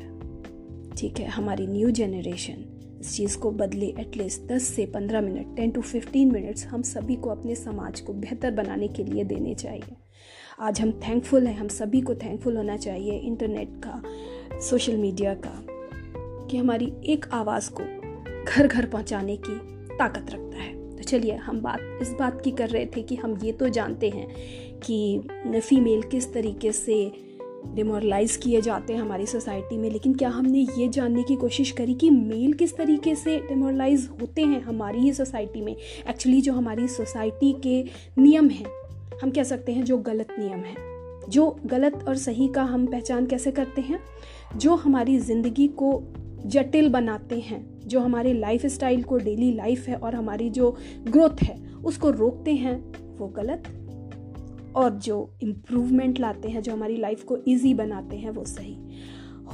ठीक 0.96 1.20
है, 1.20 1.28
हमारी 1.28 1.68
न्यू 1.68 1.92
जनरेशन 1.92 2.64
इस 3.02 3.16
चीज़ 3.18 3.38
को 3.38 3.52
बदले 3.52 3.86
एटलीस्ट 4.00 4.42
10 4.42 4.64
से 4.64 4.86
15 4.86 5.22
मिनट 5.22 5.56
10 5.56 5.76
टू 5.76 5.82
15 5.82 6.32
मिनट्स 6.32 6.66
हम 6.66 6.82
सभी 6.82 7.16
को 7.16 7.30
अपने 7.30 7.56
समाज 7.56 8.02
को 8.02 8.14
बेहतर 8.14 8.52
बनाने 8.52 8.88
के 8.88 9.04
लिए 9.04 9.24
देने 9.24 9.54
चाहिए। 9.56 9.96
आज 10.60 10.82
हम 10.82 10.92
थैंकफुल 10.92 11.48
हैं, 11.48 11.58
हम 11.58 11.68
सभी 11.68 12.02
को 12.02 12.16
थैंकफुल 12.16 12.58
होना 12.58 12.78
चाहिए। 12.78 13.18
इंटरनेट 13.18 13.70
का 13.70 14.02
सोशल 14.62 14.98
मीडिया 14.98 15.34
का 15.34 15.66
कि 16.48 16.58
हमारी 16.58 16.94
एक 17.06 17.26
आवाज़ 17.34 17.70
को 17.72 17.84
घर 18.44 18.68
घर 18.68 18.86
पहुँचाने 18.86 19.38
की 19.38 19.58
ताकत 19.96 20.26
रखता 20.30 20.58
है। 20.58 20.96
तो 20.98 21.04
चलिए, 21.04 21.36
हम 21.36 21.62
बात, 21.62 21.80
इस 22.02 22.12
बात 22.20 22.42
की 22.42 22.52
कर 22.52 22.70
रहे 22.70 22.86
थे 22.86 23.02
कि 23.02 23.16
हम 23.16 23.38
ये 23.44 23.52
तो 23.52 23.70
जानते 23.70 24.10
हैं 24.10 24.28
कि 24.80 25.22
फ़ीमेल 25.60 26.02
किस 26.02 26.34
तरीके 26.34 26.72
से 26.72 27.12
डिमोरलाइज 27.68 28.36
किए 28.36 28.62
जाते 28.62 28.94
हैं 28.94 29.02
हमारी 29.02 29.26
सोसाइटी 29.26 29.78
में, 29.78 29.90
लेकिन 29.90 30.14
क्या 30.14 30.30
हमने 30.30 30.68
ये 30.78 30.88
जानने 30.88 31.24
की 31.24 31.36
कोशिश 31.36 31.72
करी 31.72 31.94
कि 31.94 32.10
मेल 32.10 32.54
किस 32.54 32.78
तरीके 32.78 33.16
से 33.16 33.40
डिमोरलाइज 33.40 34.10
होते 34.22 34.42
हैं 34.42 34.62
हमारी 34.62 35.00
ही 35.00 35.14
सोसाइटी 35.14 35.62
में? 35.62 35.76
एक्चुअली 36.10 36.42
जो 36.42 36.54
हमारी 36.54 36.88
सोसाइटी 36.88 37.54
के 37.54 37.84
नियम 38.22 38.50
हैं, 38.50 38.66
हम 39.24 39.32
कह 39.32 39.44
सकते 39.44 39.72
हैं 39.72 39.84
जो 39.84 39.98
गलत 39.98 40.36
नियम 40.40 40.60
हैं। 40.60 40.87
जो 41.30 41.60
गलत 41.66 42.06
और 42.08 42.16
सही 42.16 42.48
का 42.48 42.64
हम 42.64 42.86
पहचान 42.88 43.26
कैसे 43.26 43.52
करते 43.52 43.82
हैं? 43.82 44.00
जो 44.58 44.76
हमारी 44.76 45.20
ज़िंदगी 45.20 45.68
को 45.68 46.04
जटिल 46.46 46.90
बनाते 46.90 47.40
हैं, 47.40 47.80
जो 47.88 48.00
हमारे 48.00 48.34
लाइफ 48.34 48.66
स्टाइल 48.66 49.04
को 49.04 49.18
डेली 49.18 49.54
लाइफ 49.54 49.88
है 49.88 49.96
और 49.96 50.16
हमारी 50.16 50.50
जो 50.50 50.76
ग्रोथ 51.04 51.44
है, 51.44 51.74
उसको 51.86 52.10
रोकते 52.10 52.54
हैं, 52.54 52.94
वो 53.18 53.28
गलत। 53.28 53.64
और 54.76 54.90
जो 54.90 55.34
इम्प्रूवमेंट 55.44 56.20
लाते 56.20 56.50
हैं, 56.50 56.62
जो 56.62 56.74
हमारी 56.74 56.98
लाइफ 56.98 57.24
को 57.24 57.38
ईजी 57.48 57.74
बनाते 57.74 58.18
हैं, 58.18 58.30
वो 58.30 58.46
सही। 58.46 58.78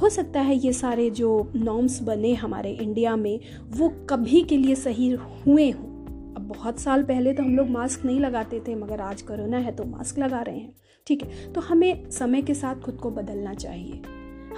हो 0.00 0.08
सकता 0.08 0.40
है 0.40 0.56
ये 0.56 0.72
सारे 0.72 1.10
जो 1.10 1.52
नॉर्म्स 1.56 2.02
बने 2.02 2.34
हमारे 2.34 2.70
इंडिया 2.72 3.16
में, 3.16 3.40
वो 3.70 3.88
कभी 3.88 4.42
के 4.42 4.56
लिए 4.56 4.74
सही 4.74 5.10
हुए 5.46 5.70
हों। 5.70 5.88
अब 6.34 6.52
बहुत 6.56 6.78
साल 6.78 7.02
पहले 7.02 7.32
तो 7.32 7.42
हम 7.42 7.56
लोग 7.56 7.68
मास्क 7.68 8.04
नहीं 8.04 8.20
लगाते 8.20 8.60
थे, 8.60 8.74
मगर 8.74 9.00
आज 9.00 9.22
कोरोना 9.22 9.58
है 9.58 9.72
तो 9.72 9.84
मास्क 9.84 10.18
लगा 10.18 10.42
रहे 10.42 10.58
हैं। 10.58 10.74
ठीक 11.06 11.22
है 11.22 11.52
तो 11.52 11.60
हमें 11.60 12.10
समय 12.10 12.42
के 12.42 12.54
साथ 12.54 12.80
खुद 12.82 12.96
को 12.96 13.10
बदलना 13.10 13.54
चाहिए। 13.54 14.00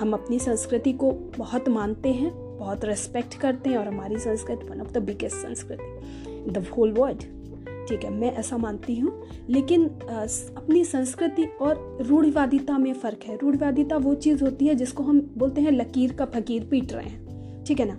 हम 0.00 0.12
अपनी 0.12 0.38
संस्कृति 0.38 0.92
को 0.92 1.10
बहुत 1.38 1.68
मानते 1.68 2.12
हैं, 2.12 2.30
बहुत 2.58 2.84
रेस्पेक्ट 2.84 3.34
करते 3.34 3.70
हैं 3.70 3.76
और 3.78 3.86
हमारी 3.86 4.18
संस्कृति 4.18 4.66
वन 4.66 4.80
ऑफ़ 4.80 4.92
द 4.92 5.02
बिगेस्ट 5.04 5.36
संस्कृति। 5.36 6.52
द 6.52 6.66
होल 6.68 6.92
वर्ल्ड 6.92 7.22
ठीक 7.88 8.04
है, 8.04 8.10
मैं 8.10 8.32
ऐसा 8.34 8.56
मानती 8.56 8.98
हूँ। 8.98 9.12
लेकिन 9.48 9.86
अपनी 9.86 10.84
संस्कृति 10.84 11.44
और 11.60 11.98
रूढ़िवादिता 12.02 12.78
में 12.78 12.92
फ़र्क 12.94 13.24
है। 13.26 13.36
रूढ़िवादिता 13.36 13.96
वो 13.96 14.14
चीज़ 14.16 14.44
होती 14.44 14.66
है 14.66 14.74
जिसको 14.74 15.02
हम 15.02 15.20
बोलते 15.38 15.60
हैं 15.60 15.72
लकीर 15.72 16.12
का 16.12 16.24
फकीर 16.26 16.64
पीट 16.64 16.92
रहे 16.92 17.04
हैं, 17.04 17.64
ठीक 17.64 17.80
है 17.80 17.86
ना? 17.86 17.98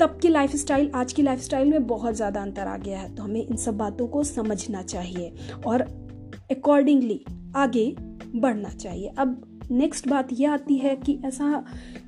तब 0.00 0.18
की 0.22 0.28
लाइफ 0.28 0.54
स्टाइल 0.56 0.90
आज 0.94 1.12
की 1.12 1.22
लाइफ 1.22 1.40
स्टाइल 1.40 1.70
में 1.70 1.86
बहुत 1.86 2.14
ज़्यादा 2.14 2.42
अंतर 2.42 2.66
आ 2.66 2.76
गया 2.76 2.98
है 2.98 3.14
तो 3.14 3.22
हमें 3.22 3.46
इन 3.46 3.56
सब 3.56 3.76
बातों 3.78 4.06
को 4.08 4.22
समझना 4.24 4.82
चाहिए। 4.84 5.32
और 5.66 5.86
अकॉर्डिंगली 6.50 7.24
आगे 7.56 7.96
बढ़ना 8.36 8.68
चाहिए। 8.68 9.08
अब 9.08 9.60
नेक्स्ट 9.70 10.08
बात 10.08 10.28
यह 10.32 10.52
आती 10.52 10.76
है 10.76 10.96
कि 10.96 11.20
ऐसा 11.24 11.64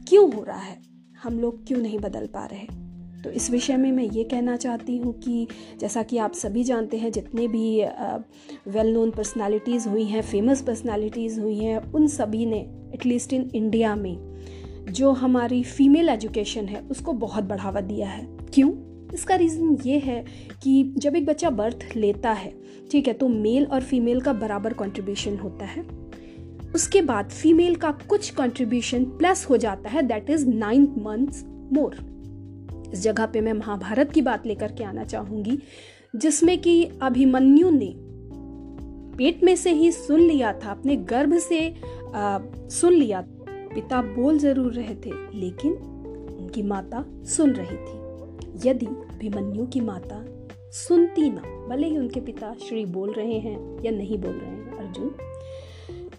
क्यों 0.09 0.35
हो 0.35 0.45
रहा 0.45 0.61
है? 0.61 0.79
हम 1.23 1.41
लोग 1.41 1.67
क्यों 1.67 1.79
नहीं 1.79 1.99
बदल 1.99 2.27
पा 2.27 2.47
रहे? 2.47 2.91
तो 3.23 3.31
इस 3.31 3.51
विषय 3.51 3.77
में 3.77 3.93
मैं 3.93 4.05
ये 4.05 4.25
कहना 4.25 4.57
चाहती 4.57 4.97
हूँ 4.97 5.21
कि 5.21 5.49
जैसा 5.81 6.03
कि 6.03 6.19
आप 6.19 6.33
सभी 6.33 6.65
जानते 6.65 6.97
हैं, 6.97 7.13
जितने 7.13 7.49
भी 7.49 7.83
वेल 8.69 8.93
नोन 8.93 9.11
पर्सनालिटीज़ 9.11 9.89
हुई 9.89 10.05
हैं 10.05 10.23
फ़ेमस 10.23 10.63
पर्सनालिटीज़ 10.63 11.41
हुई 11.41 11.59
हैं, 11.59 11.93
उन 11.93 12.07
सभी 12.07 12.47
ने 12.47 12.91
एटलीस्ट 12.95 13.33
इन 13.33 13.51
इंडिया 13.55 13.95
में, 13.97 14.41
जो 14.93 15.13
हमारी 15.13 15.63
फीमेल 15.63 16.09
एजुकेशन 16.09 16.65
है, 16.65 16.81
उसको 16.81 17.13
बहुत 17.13 17.45
बढ़ावा 17.45 17.81
दिया 17.81 18.09
है। 18.09 18.37
क्यों? 18.55 18.90
इसका 19.15 19.35
रीज़न 19.35 19.77
ये 19.87 19.99
है 19.99 20.25
कि 20.63 20.83
जब 20.97 21.17
एक 21.17 21.27
बच्चा 21.27 21.51
बर्थ 21.51 21.89
लेता 21.97 22.33
है 22.33 22.53
ठीक 22.93 23.09
है 23.09 23.15
तो 23.15 23.29
मेल 23.29 23.65
और 23.65 23.83
फीमेल 23.83 24.21
का 24.21 24.33
बराबर 24.33 24.73
कंट्रीब्यूशन 24.73 25.37
होता 25.37 25.65
है। 25.65 25.83
उसके 26.75 27.03
बाद 27.03 27.31
फीमेल 27.31 27.75
का 27.77 27.91
कुछ 28.09 28.31
कंट्रीब्यूशन 28.31 29.05
प्लस 29.19 29.45
हो 29.51 29.57
जाता 29.57 29.91
है 29.91 30.03
that 30.03 30.31
is 30.31 30.47
ninth 30.49 30.99
months 30.99 31.45
more 31.73 31.97
इस 32.93 33.03
जगह 33.03 33.27
पे 33.27 33.41
मैं 33.41 33.53
महाभारत 33.53 34.13
की 34.13 34.23
बात 34.23 34.47
लेकर 34.47 34.73
के 34.73 34.85
आना 34.85 35.05
चाहूँगी 35.05 35.59
जिसमें 36.17 36.57
कि 36.59 36.85
अभिमन्यु 37.03 37.71
ने 37.71 37.93
पेट 39.17 39.43
में 39.45 39.55
से 39.57 39.73
ही 39.73 39.91
सुन 39.93 40.21
लिया 40.21 40.53
था 40.53 40.71
अपने 40.71 40.97
गर्भ 40.97 41.37
से 41.39 41.69
आ, 42.15 42.39
सुन 42.71 42.93
लिया। 42.93 43.21
पिता 43.75 44.01
बोल 44.03 44.39
ज़रूर 44.39 44.73
रहे 44.73 44.95
थे 44.95 45.13
लेकिन 45.35 45.73
उनकी 45.73 46.63
माता 46.63 47.05
सुन 47.27 47.51
रही 47.51 47.77
थी। 47.77 48.00
यदि 48.65 48.87
अभिमन्यु 48.87 49.67
की 49.67 49.81
माता 49.81 50.25
सुनती 50.73 51.29
ना, 51.31 51.43
भले 51.69 51.87
ही 51.87 51.99
उनके 51.99 52.21
पिता 52.21 52.55
श्री 52.63 52.85
बोल 52.87 53.13
रहे 53.13 53.39
हैं 53.39 53.85
या 53.85 53.91
नहीं 53.91 54.19
बोल 54.19 54.33
रहे 54.33 54.51
हैं, 54.51 54.77
अर्जुन, 54.79 55.15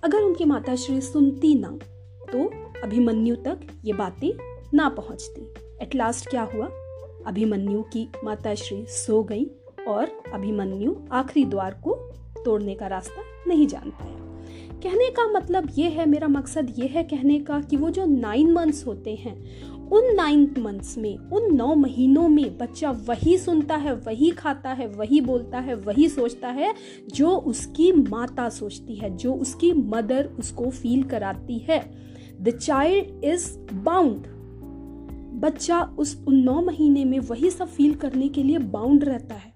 अगर 0.03 0.21
उनकी 0.21 0.45
माता 0.45 0.75
श्री 0.75 1.01
सुनती 1.01 1.53
ना 1.55 1.77
तो 2.23 2.45
अभिमन्यु 2.83 3.35
तक 3.35 3.67
ये 3.85 3.93
बातें 3.93 4.31
ना 4.73 4.87
पहुँचती। 4.89 5.41
एट 5.83 5.95
लास्ट 5.95 6.29
क्या 6.29 6.43
हुआ? 6.53 6.65
अभिमन्यु 7.27 7.81
की 7.93 8.07
माता 8.23 8.53
श्री 8.55 8.85
सो 8.89 9.23
गई 9.23 9.45
और 9.87 10.11
अभिमन्यु 10.33 10.95
आखिरी 11.11 11.45
द्वार 11.45 11.79
को 11.83 11.93
तोड़ने 12.45 12.75
का 12.75 12.87
रास्ता 12.87 13.23
नहीं 13.47 13.67
जान 13.67 13.89
पाया। 13.91 14.17
कहने 14.83 15.09
का 15.09 15.27
मतलब 15.27 15.67
ये 15.77 15.89
है, 15.89 16.05
मेरा 16.05 16.27
मकसद 16.27 16.73
ये 16.79 16.87
है 16.87 17.03
कहने 17.03 17.39
का 17.39 17.59
कि 17.61 17.77
वो 17.77 17.89
जो 17.89 18.05
नाइन 18.05 18.51
मंथ्स 18.51 18.85
होते 18.87 19.15
हैं 19.15 19.35
उन 19.91 20.15
नाइन 20.15 20.55
मंथ्स 20.59 20.97
में, 20.97 21.17
उन 21.17 21.55
नौ 21.55 21.75
महीनों 21.75 22.29
में 22.29 22.57
बच्चा 22.57 22.91
वही 22.91 23.37
सुनता 23.37 23.75
है, 23.75 23.93
वही 23.93 24.29
खाता 24.29 24.69
है, 24.69 24.87
वही 24.87 25.21
बोलता 25.21 25.59
है, 25.59 25.75
वही 25.75 26.09
सोचता 26.09 26.47
है, 26.47 26.73
जो 27.13 27.29
उसकी 27.29 27.91
माता 27.91 28.49
सोचती 28.49 28.95
है, 28.95 29.17
जो 29.17 29.33
उसकी 29.33 29.73
मदर 29.73 30.29
उसको 30.39 30.69
फील 30.69 31.03
कराती 31.03 31.57
है। 31.57 31.79
द 32.41 32.49
चाइल्ड 32.49 33.25
इज़ 33.25 33.57
बाउंड 33.73 34.27
बच्चा 35.41 35.81
उस 35.99 36.23
उन 36.27 36.35
नौ 36.35 36.61
महीने 36.61 37.05
में 37.05 37.19
वही 37.19 37.49
सब 37.49 37.67
फील 37.67 37.93
करने 37.93 38.27
के 38.27 38.43
लिए 38.43 38.57
बाउंड 38.57 39.03
रहता 39.03 39.35
है। 39.35 39.53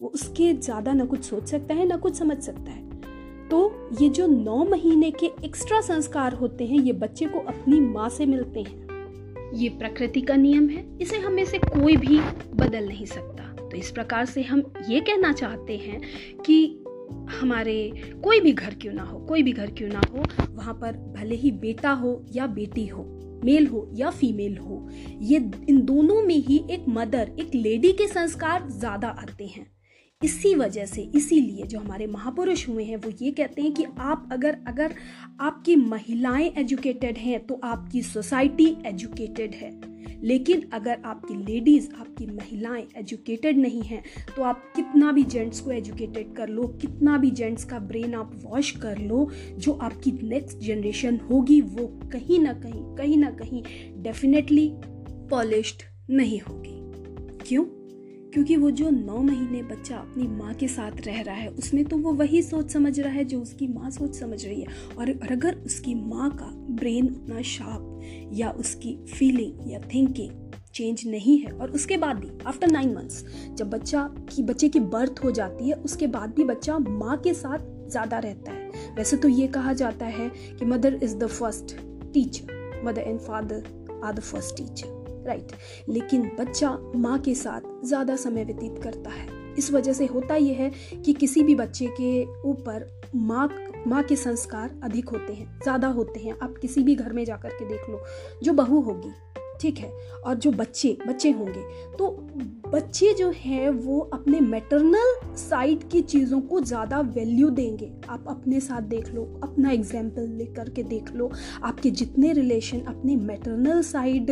वो 0.00 0.08
उसके 0.08 0.52
ज़्यादा 0.52 0.92
ना 0.92 1.04
कुछ 1.04 1.24
सोच 1.24 1.46
सकता 1.46 1.74
है, 1.74 1.86
ना 1.86 1.96
कुछ 1.96 2.14
समझ 2.14 2.38
सकता 2.38 2.70
है। 2.70 2.88
तो 3.48 3.88
ये 4.00 4.08
जो 4.08 4.26
नौ 4.26 4.64
महीने 4.64 5.10
के 5.10 5.26
एक्स्ट्रा 5.44 5.80
संस्कार 5.80 6.34
होते 6.34 6.66
हैं, 6.66 6.78
ये 6.78 6.92
बच्चे 6.92 7.26
को 7.26 7.38
अपनी 7.38 7.80
माँ 7.80 8.08
से 8.08 8.26
मिलते 8.26 8.60
हैं। 8.60 8.87
ये 9.54 9.68
प्रकृति 9.68 10.20
का 10.20 10.36
नियम 10.36 10.68
है। 10.68 10.84
इसे 11.02 11.18
हमें 11.18 11.44
से 11.44 11.58
कोई 11.58 11.96
भी 11.96 12.20
बदल 12.54 12.88
नहीं 12.88 13.06
सकता। 13.06 13.44
तो 13.60 13.76
इस 13.76 13.90
प्रकार 13.90 14.26
से 14.26 14.42
हम 14.42 14.62
ये 14.88 15.00
कहना 15.00 15.32
चाहते 15.32 15.76
हैं 15.76 16.00
कि 16.40 16.84
हमारे 17.30 17.92
कोई 18.24 18.40
भी 18.40 18.52
घर 18.52 18.74
क्यों 18.74 18.92
ना 18.94 19.02
हो, 19.02 19.18
कोई 19.18 19.42
भी 19.42 19.52
घर 19.52 19.70
क्यों 19.70 19.88
ना 19.88 20.00
हो, 20.10 20.24
वहाँ 20.50 20.74
पर 20.74 20.96
भले 21.16 21.34
ही 21.34 21.50
बेटा 21.60 21.90
हो 21.92 22.24
या 22.32 22.46
बेटी 22.48 22.86
हो 22.86 23.04
मेल 23.44 23.66
हो 23.66 23.88
या 23.94 24.10
फीमेल 24.10 24.56
हो, 24.58 24.88
ये 25.20 25.36
इन 25.68 25.80
दोनों 25.84 26.22
में 26.22 26.34
ही 26.36 26.56
एक 26.70 26.84
मदर 26.88 27.30
एक 27.40 27.54
लेडी 27.54 27.92
के 27.92 28.06
संस्कार 28.06 28.68
ज़्यादा 28.70 29.08
आते 29.08 29.46
हैं। 29.46 29.66
इसी 30.24 30.54
वजह 30.54 30.86
से, 30.86 31.02
इसीलिए 31.14 31.66
जो 31.66 31.78
हमारे 31.78 32.06
महापुरुष 32.06 32.68
हुए 32.68 32.84
हैं, 32.84 32.96
वो 32.96 33.10
ये 33.22 33.30
कहते 33.30 33.62
हैं 33.62 33.72
कि 33.74 33.84
आप 33.98 34.28
अगर 34.32 34.58
अगर 34.68 34.94
आपकी 35.40 35.76
महिलाएँ 35.76 36.52
एजुकेटेड 36.58 37.18
हैं 37.18 37.46
तो 37.46 37.60
आपकी 37.64 38.02
सोसाइटी 38.02 38.66
एजुकेटेड 38.86 39.54
है। 39.54 39.70
लेकिन 40.24 40.68
अगर 40.72 41.02
आपकी 41.04 41.34
लेडीज़ 41.44 41.88
आपकी 41.92 42.26
महिलाएँ 42.26 42.86
एजुकेटेड 42.96 43.58
नहीं 43.58 43.82
हैं 43.82 44.02
तो 44.36 44.42
आप 44.42 44.72
कितना 44.76 45.12
भी 45.12 45.22
जेंट्स 45.22 45.60
को 45.60 45.70
एजुकेटेड 45.70 46.34
कर 46.36 46.48
लो, 46.48 46.62
कितना 46.62 47.16
भी 47.18 47.30
जेंट्स 47.30 47.64
का 47.64 47.78
ब्रेन 47.78 48.14
आप 48.14 48.40
वॉश 48.44 48.70
कर 48.70 48.98
लो, 48.98 49.30
जो 49.58 49.72
आपकी 49.72 50.12
नेक्स्ट 50.22 50.58
जनरेशन 50.58 51.20
होगी, 51.30 51.60
वो 51.60 51.86
कहीं 52.12 52.38
ना 52.38 52.52
कहीं 52.52 52.96
कहीं 52.96 53.16
ना 53.16 53.30
कहीं 53.30 53.62
डेफिनेटली 54.02 54.70
पॉलिश्ड 55.30 55.82
नहीं 56.10 56.40
होगी। 56.40 56.78
क्यों? 57.48 57.77
क्योंकि 58.34 58.56
वो 58.56 58.70
जो 58.70 58.90
नौ 58.90 59.18
महीने 59.18 59.62
बच्चा 59.64 59.96
अपनी 59.96 60.26
माँ 60.28 60.54
के 60.54 60.68
साथ 60.68 61.00
रह 61.06 61.20
रहा 61.22 61.34
है, 61.34 61.48
उसमें 61.48 61.84
तो 61.84 61.96
वो 61.98 62.12
वही 62.12 62.42
सोच 62.42 62.70
समझ 62.70 62.98
रहा 63.00 63.12
है 63.12 63.24
जो 63.24 63.40
उसकी 63.40 63.68
माँ 63.68 63.90
सोच 63.90 64.14
समझ 64.14 64.44
रही 64.44 64.60
है। 64.60 64.96
और 64.98 65.10
अगर 65.30 65.54
उसकी 65.56 65.94
माँ 65.94 66.30
का 66.30 66.50
ब्रेन 66.74 67.06
उतना 67.06 67.42
शार्प 67.42 68.00
या 68.32 68.50
उसकी 68.50 68.96
फीलिंग 69.08 69.70
या 69.72 69.80
थिंकिंग 69.94 70.30
चेंज 70.74 71.02
नहीं 71.06 71.38
है, 71.38 71.52
और 71.52 71.70
उसके 71.70 71.96
बाद 71.96 72.16
भी 72.16 72.30
आफ्टर 72.46 72.70
नाइन 72.70 72.94
मंथ्स 72.94 73.24
जब 73.54 73.70
बच्चा 73.70 74.02
की, 74.30 74.42
बच्चे 74.42 74.68
की 74.68 74.80
बर्थ 74.80 75.24
हो 75.24 75.30
जाती 75.30 75.68
है, 75.68 75.74
उसके 75.74 76.06
बाद 76.06 76.34
भी 76.36 76.44
बच्चा 76.44 76.78
माँ 76.78 77.16
के 77.16 77.34
साथ 77.34 77.58
ज़्यादा 77.90 78.18
रहता 78.18 78.52
है। 78.52 78.94
वैसे 78.96 79.16
तो 79.16 79.28
ये 79.28 79.46
कहा 79.48 79.72
जाता 79.72 80.06
है 80.06 80.28
कि 80.28 80.64
mother 80.64 80.98
is 81.02 81.16
the 81.16 81.26
first 81.28 81.76
teacher 82.14 82.82
mother 82.84 83.00
and 83.00 83.18
father 83.20 84.00
are 84.04 84.14
the 84.14 84.20
first 84.20 84.56
teacher 84.56 84.97
right 85.28 85.52
लेकिन 85.88 86.30
बच्चा 86.38 86.76
माँ 86.96 87.18
के 87.18 87.34
साथ 87.34 87.84
ज़्यादा 87.84 88.16
समय 88.16 88.44
व्यतीत 88.44 88.82
करता 88.82 89.10
है। 89.10 89.26
इस 89.58 89.70
वजह 89.72 89.92
से 89.92 90.06
होता 90.06 90.34
यह 90.36 90.56
है 90.56 90.70
कि 91.04 91.12
किसी 91.12 91.42
भी 91.42 91.54
बच्चे 91.54 91.86
के 92.00 92.24
ऊपर 92.48 92.86
माँ 93.14 93.48
माँ 93.86 94.02
के 94.02 94.16
संस्कार 94.16 94.70
अधिक 94.84 95.08
होते 95.08 95.32
हैं, 95.32 95.60
ज़्यादा 95.62 95.88
होते 95.88 96.20
हैं। 96.20 96.34
आप 96.42 96.54
किसी 96.62 96.82
भी 96.82 96.94
घर 96.94 97.12
में 97.12 97.24
जाकर 97.24 97.48
के 97.50 97.64
देख 97.64 97.88
लो, 97.90 98.02
जो 98.42 98.52
बहू 98.52 98.80
होगी 98.80 99.10
ठीक 99.60 99.78
है? 99.78 99.90
और 100.18 100.34
जो 100.34 100.50
बच्चे 100.52 100.96
बच्चे 101.06 101.30
होंगे। 101.30 101.62
तो 101.98 102.08
बच्चे 102.68 103.12
जो 103.14 103.30
हैं, 103.36 103.68
वो 103.70 103.98
अपने 104.14 104.40
मैटरनल 104.40 105.36
साइड 105.38 105.88
की 105.90 106.00
चीज़ों 106.02 106.40
को 106.40 106.60
ज़्यादा 106.60 107.00
वैल्यू 107.00 107.48
देंगे। 107.50 107.90
आप 108.08 108.24
अपने 108.28 108.60
साथ 108.60 108.82
देख 108.84 109.08
लो, 109.14 109.22
अपना 109.42 109.70
एग्ज़ाम्पल 109.70 110.28
ले 110.28 110.44
करके 110.46 110.82
देख 110.82 111.12
लो। 111.12 111.30
आपके 111.64 111.90
जितने 111.92 112.32
रिलेशन 112.32 112.80
अपने 112.80 113.16
मैटरनल 113.16 113.82
साइड 113.82 114.26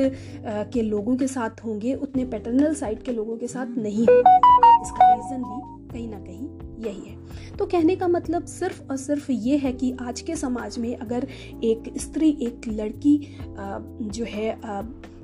के 0.72 0.82
लोगों 0.82 1.16
के 1.16 1.26
साथ 1.26 1.64
होंगे, 1.64 1.94
उतने 1.94 2.24
पैटर्नल 2.24 2.74
साइड 2.74 3.02
के 3.02 3.12
लोगों 3.12 3.36
के 3.36 3.46
साथ 3.46 3.76
नहीं 3.78 4.06
होंगे। 4.06 4.36
इसका 4.82 5.14
रीज़न 5.14 5.42
भी 5.42 5.74
कहीं 5.92 6.08
ना 6.08 6.18
कहीं 6.18 6.84
यही 6.84 7.08
है। 7.08 7.56
तो 7.56 7.66
कहने 7.66 7.94
का 7.96 8.08
मतलब 8.08 8.44
सिर्फ़ 8.44 8.82
और 8.90 8.96
सिर्फ़ 8.96 9.30
ये 9.32 9.56
है 9.56 9.72
कि 9.72 9.96
आज 10.00 10.20
के 10.20 10.36
समाज 10.36 10.78
में 10.78 10.96
अगर 10.96 11.26
एक 11.64 11.92
स्त्री, 11.98 12.30
एक 12.40 12.68
लड़की 12.68 13.18
जो 13.58 14.24
है 14.24 14.50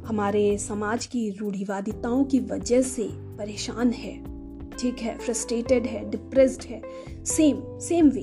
हमारे 0.06 0.58
समाज 0.58 1.06
की 1.06 1.28
रूढ़िवादिताओं 1.30 2.24
की 2.24 2.40
वजह 2.40 2.82
से 2.82 3.08
परेशान 3.38 3.90
है। 3.90 4.12
ठीक 4.78 4.98
है 4.98 5.16
फ्रस्ट्रेटेड 5.18 5.86
है 5.86 6.10
डिप्रेस्ड 6.10 6.62
है। 6.62 6.82
सेम 7.24 7.62
सेम 7.78 8.08
वे 8.08 8.22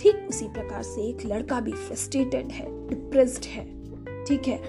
ठीक 0.00 0.26
उसी 0.28 0.48
प्रकार 0.48 0.82
से 0.82 1.08
एक 1.08 1.24
लड़का 1.26 1.60
भी 1.60 1.72
फ्रस्ट्रेटेड 1.72 2.52
है 2.52 2.66
डिप्रेस्ड 2.88 3.44
है। 3.44 3.64
ठीक 4.24 4.48
है, 4.48 4.60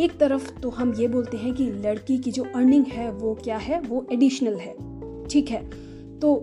एक 0.00 0.16
तरफ़ 0.18 0.50
तो 0.60 0.70
हम 0.70 0.94
ये 0.94 1.08
बोलते 1.08 1.36
हैं 1.36 1.54
कि 1.54 1.64
लड़की 1.64 2.18
की 2.18 2.30
जो 2.30 2.44
अर्निंग 2.44 2.86
है 2.86 3.10
वो 3.12 3.34
क्या 3.34 3.56
है? 3.56 3.80
वो 3.80 4.06
एडिशनल 4.12 4.56
है। 4.56 4.74
ठीक 5.28 5.50
है 5.50 5.64
तो 6.20 6.34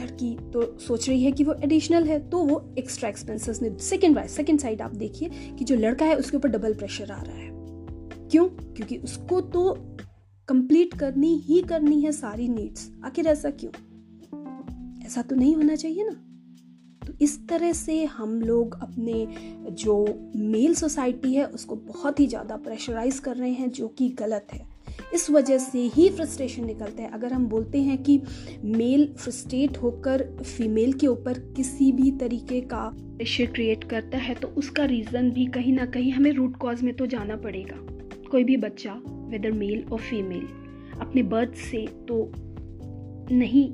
लड़की 0.00 0.36
तो 0.52 0.62
सोच 0.78 1.08
रही 1.08 1.22
है 1.24 1.32
कि 1.32 1.44
वो 1.44 1.54
एडिशनल 1.54 2.04
है 2.04 2.18
तो 2.30 2.38
वो 2.38 2.62
एक्स्ट्रा 2.78 3.08
एक्सपेंसेस 3.08 3.62
में 3.62 3.76
सेकेंड 3.78 4.16
वाइज 4.16 4.30
सेकेंड 4.30 4.60
साइड 4.60 4.82
आप 4.82 4.94
देखिए 4.94 5.30
कि 5.58 5.64
जो 5.64 5.76
लड़का 5.76 6.06
है 6.06 6.16
उसके 6.16 6.36
ऊपर 6.36 6.48
डबल 6.48 6.74
प्रेशर 6.74 7.12
आ 7.12 7.20
रहा 7.22 7.36
है। 7.36 7.53
क्यों? 8.34 8.46
क्योंकि 8.48 8.96
उसको 8.96 9.40
तो 9.40 9.70
कंप्लीट 10.48 10.94
करनी 10.94 11.34
ही 11.38 11.60
करनी 11.62 12.00
है 12.00 12.12
सारी 12.12 12.48
नीड्स 12.48 12.90
आखिर 13.04 13.26
ऐसा 13.26 13.50
क्यों? 13.50 13.70
ऐसा 15.06 15.22
तो 15.22 15.36
नहीं 15.36 15.54
होना 15.56 15.74
चाहिए 15.74 16.04
ना। 16.04 16.14
तो 17.06 17.12
इस 17.20 17.48
तरह 17.48 17.72
से 17.72 18.04
हम 18.04 18.40
लोग 18.42 18.74
अपने 18.82 19.26
जो 19.72 19.96
मेल 20.36 20.74
सोसाइटी 20.74 21.34
है, 21.34 21.44
उसको 21.44 21.76
बहुत 21.76 22.20
ही 22.20 22.26
ज़्यादा 22.26 22.56
प्रेशराइज 22.56 23.18
कर 23.18 23.36
रहे 23.36 23.52
हैं, 23.52 23.70
जो 23.70 23.88
कि 23.88 24.08
गलत 24.08 24.46
है। 24.52 24.66
इस 25.14 25.30
वजह 25.30 25.58
से 25.58 25.78
ही 25.78 26.08
फ्रस्ट्रेशन 26.10 26.64
निकलता 26.64 27.02
है। 27.02 27.10
अगर 27.10 27.32
हम 27.32 27.46
बोलते 27.46 27.82
हैं 27.82 28.02
कि 28.02 28.20
मेल 28.64 29.14
फ्रस्ट्रेट 29.18 29.76
होकर 29.76 30.28
फीमेल 30.42 30.92
के 30.92 31.06
ऊपर 31.06 31.38
किसी 31.56 31.92
भी 31.92 32.10
तरीके 32.10 32.60
का 32.60 32.90
प्रेशर 32.94 33.46
क्रिएट 33.46 33.84
करता 33.84 34.18
है 34.18 34.34
तो 34.34 34.48
उसका 34.48 34.84
रीज़न 34.84 35.30
भी 35.30 35.46
कहीं 35.46 35.72
ना 35.72 35.86
कहीं 35.86 36.12
हमें 36.12 36.32
रूट 36.32 36.56
कॉज 36.56 36.82
में 36.82 36.94
तो 36.94 37.06
जाना 37.06 37.36
पड़ेगा। 37.36 37.93
कोई 38.24 38.44
भी 38.44 38.56
बच्चा 38.56 38.92
वेदर 39.06 39.52
मेल 39.52 39.84
और 39.92 39.98
फीमेल 40.00 40.46
अपने 41.00 41.22
बर्थ 41.22 41.54
से 41.60 41.86
तो 42.08 42.30
नहीं 43.32 43.70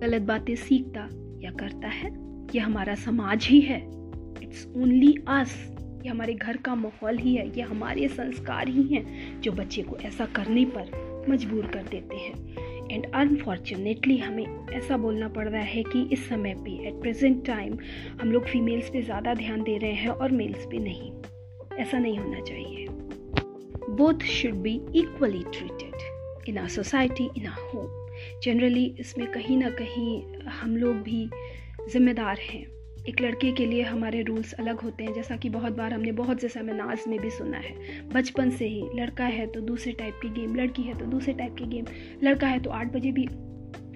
गलत 0.00 0.22
बातें 0.22 0.54
सीखता 0.56 1.08
या 1.42 1.50
करता 1.50 1.88
है। 1.88 2.10
ये 2.54 2.60
हमारा 2.60 2.94
समाज 2.94 3.46
ही 3.46 3.60
है। 3.60 3.78
इट्स 4.42 4.66
ओनली 4.76 5.14
अस 5.28 5.54
ये 6.04 6.10
हमारे 6.10 6.34
घर 6.34 6.56
का 6.56 6.74
माहौल 6.74 7.18
ही 7.18 7.34
है। 7.34 7.46
ये 7.48 7.62
हमारे 7.62 8.08
संस्कार 8.08 8.68
ही 8.68 8.82
हैं 8.82 9.40
जो 9.40 9.52
बच्चे 9.52 9.82
को 9.82 9.96
ऐसा 9.96 10.26
करने 10.36 10.64
पर 10.76 11.24
मजबूर 11.28 11.66
कर 11.66 11.82
देते 11.90 12.16
हैं। 12.16 12.88
एंड 12.90 13.06
अनफॉर्चुनेटली 13.14 14.16
हमें 14.18 14.68
ऐसा 14.72 14.96
बोलना 14.96 15.28
पड़ 15.28 15.48
रहा 15.48 15.62
है 15.62 15.82
कि 15.82 16.02
इस 16.12 16.28
समय 16.28 16.54
पे 16.54 16.72
एट 16.88 17.00
प्रेजेंट 17.00 17.44
टाइम 17.46 17.76
हम 18.20 18.32
लोग 18.32 18.46
फीमेल्स 18.46 18.90
पे 18.90 19.02
ज़्यादा 19.02 19.34
ध्यान 19.34 19.62
दे 19.62 19.76
रहे 19.78 19.92
हैं 19.92 20.10
और 20.10 20.32
मेल्स 20.32 20.66
पे 20.66 20.78
नहीं। 20.78 21.12
ऐसा 21.78 21.98
नहीं 21.98 22.18
होना 22.18 22.40
चाहिए। 22.40 22.83
Both 23.96 24.22
should 24.26 24.54
be 24.54 24.72
equally 24.96 25.42
treated 25.52 26.48
in 26.48 26.58
a 26.58 26.66
society 26.66 27.28
in 27.36 27.46
a 27.46 27.54
home 27.54 28.40
generally 28.42 28.84
इसमें 29.00 29.26
कहीं 29.32 29.56
ना 29.58 29.70
कहीं 29.70 30.22
हम 30.50 30.76
लोग 30.76 30.96
भी 30.96 31.28
जिम्मेदार 31.92 32.38
हैं। 32.40 32.62
एक 33.08 33.20
लड़के 33.20 33.52
के 33.52 33.66
लिए 33.66 33.82
हमारे 33.82 34.22
रूल्स 34.22 34.52
अलग 34.52 34.80
होते 34.80 35.04
हैं। 35.04 35.12
जैसा 35.14 35.36
कि 35.36 35.48
बहुत 35.48 35.72
बार 35.72 35.92
हमने 35.92 36.12
बहुत 36.12 36.40
से 36.40 36.48
सेमिनार्स 36.48 37.08
में 37.08 37.18
भी 37.20 37.30
सुना 37.30 37.58
है। 37.58 37.74
बचपन 38.08 38.50
से 38.50 38.68
ही 38.68 38.82
लड़का 38.94 39.24
है 39.24 39.46
तो 39.46 39.60
दूसरे 39.60 39.92
टाइप 39.92 40.18
की 40.22 40.28
गेम 40.40 40.54
लड़की 40.56 40.82
है 40.82 40.98
तो 40.98 41.04
दूसरे 41.04 41.34
टाइप 41.34 41.56
की 41.58 41.66
गेम 41.66 41.84
लड़का 42.22 42.46
है 42.46 42.60
तो 42.60 42.70
आठ 42.70 42.92
बजे 42.92 43.12
भी 43.12 43.26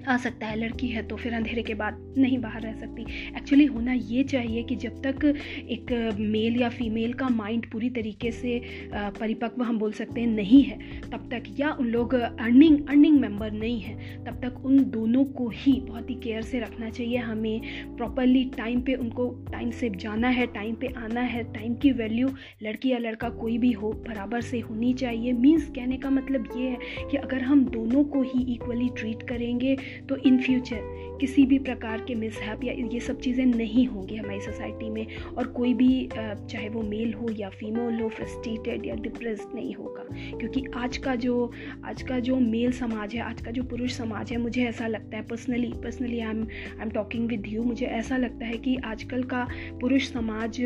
आ 0.08 0.16
सकता 0.16 0.46
है, 0.46 0.56
लड़की 0.56 0.88
है 0.88 1.02
तो 1.08 1.16
फिर 1.16 1.34
अंधेरे 1.34 1.62
के 1.62 1.74
बाद 1.74 2.14
नहीं 2.18 2.38
बाहर 2.38 2.62
रह 2.62 2.72
सकती। 2.74 3.02
एक्चुअली 3.36 3.64
होना 3.66 3.92
ये 3.92 4.22
चाहिए 4.24 4.62
कि 4.62 4.76
जब 4.76 5.00
तक 5.02 5.24
एक 5.24 5.92
मेल 6.20 6.60
या 6.60 6.68
फीमेल 6.68 7.12
का 7.12 7.28
माइंड 7.30 7.70
पूरी 7.72 7.90
तरीके 7.90 8.30
से 8.32 8.60
परिपक्व 8.94 9.62
हम 9.62 9.78
बोल 9.78 9.92
सकते 9.92 10.20
हैं, 10.20 10.28
नहीं 10.28 10.62
है, 10.62 10.78
तब 11.02 11.28
तक 11.30 11.44
या 11.60 11.72
उन 11.72 11.86
लोग 11.88 12.14
अर्निंग 12.14 12.78
अर्निंग 12.88 13.18
मेंबर 13.20 13.52
नहीं 13.52 13.80
है, 13.80 14.24
तब 14.24 14.40
तक 14.42 14.64
उन 14.66 14.78
दोनों 14.90 15.24
को 15.32 15.48
ही 15.54 15.72
बहुत 15.80 16.10
ही 16.10 16.14
केयर 16.16 16.42
से 16.42 16.60
रखना 16.60 16.90
चाहिए। 16.90 17.16
हमें 17.18 17.96
प्रॉपरली 17.96 18.44
टाइम 18.56 18.80
पे 18.80 18.94
उनको 18.96 19.28
टाइम 19.52 19.70
से 19.70 19.90
जाना 19.96 20.28
है 20.30 20.46
टाइम 20.48 20.74
पे 20.74 20.92
आना 20.98 21.20
है 21.22 21.42
टाइम 21.52 21.74
की 21.74 21.92
वैल्यू 21.92 22.28
लड़की 22.62 22.90
या 22.90 22.98
लड़का 22.98 23.28
कोई 23.30 23.58
भी 23.58 23.72
हो, 23.72 23.92
बराबर 24.08 24.40
से 24.40 24.60
होनी 24.60 24.92
चाहिए। 24.94 25.32
मीन्स 25.34 25.68
कहने 25.70 25.96
का 25.96 26.10
मतलब 26.10 26.48
ये 26.56 26.68
है 26.68 27.08
कि 27.10 27.16
अगर 27.16 27.42
हम 27.42 27.64
दोनों 27.68 28.04
को 28.06 28.22
ही 28.24 28.42
इक्वली 28.54 28.88
ट्रीट 28.96 29.22
करेंगे 29.28 29.76
तो 30.08 30.16
इन 30.16 30.40
फ्यूचर 30.42 30.96
किसी 31.20 31.44
भी 31.46 31.58
प्रकार 31.58 32.00
के 32.00 32.14
मिसहैप 32.14 32.64
या 32.64 32.72
ये 32.72 33.00
सब 33.00 33.20
चीज़ें 33.20 33.44
नहीं 33.46 33.87
होंगी 33.87 34.16
हमारी 34.16 34.40
सोसाइटी 34.40 34.90
में 34.90 35.06
और 35.37 35.46
कोई 35.46 35.74
भी 35.74 36.08
चाहे 36.16 36.68
वो 36.68 36.82
मेल 36.82 37.14
हो 37.14 37.28
या 37.30 37.48
फीमेल 37.48 38.00
हो 38.00 38.08
फ्रस्ट्रेटेड 38.08 38.87
या 38.87 38.94
डिप्रेस्ड 38.94 39.54
नहीं 39.54 39.74
होगा। 39.74 40.04
क्योंकि 40.38 40.64
आज 40.76 40.96
का 40.96 41.14
जो, 41.14 41.50
आज 41.84 42.02
का 42.02 42.18
जो 42.18 42.37
मेल 42.37 42.72
समाज 42.72 43.14
है, 43.14 43.20
आज 43.20 43.40
का 43.42 43.50
जो 43.50 43.62
पुरुष 43.62 43.92
समाज 43.92 44.32
है, 44.32 44.38
मुझे 44.38 44.64
ऐसा 44.64 44.87
लगता 44.87 45.16
है 45.16 45.26
personally 45.26 45.72
personally 45.82 46.20
I 46.20 46.30
am 46.30 46.42
I 46.42 46.82
am 46.82 46.90
talking 46.90 47.28
with 47.28 47.46
you 47.46 47.62
मुझे 47.62 47.87
ऐसा 47.87 48.16
लगता 48.16 48.46
है 48.46 48.58
कि 48.58 48.76
आजकल 48.76 49.22
का 49.22 49.46
पुरुष 49.80 50.11
समाज 50.12 50.61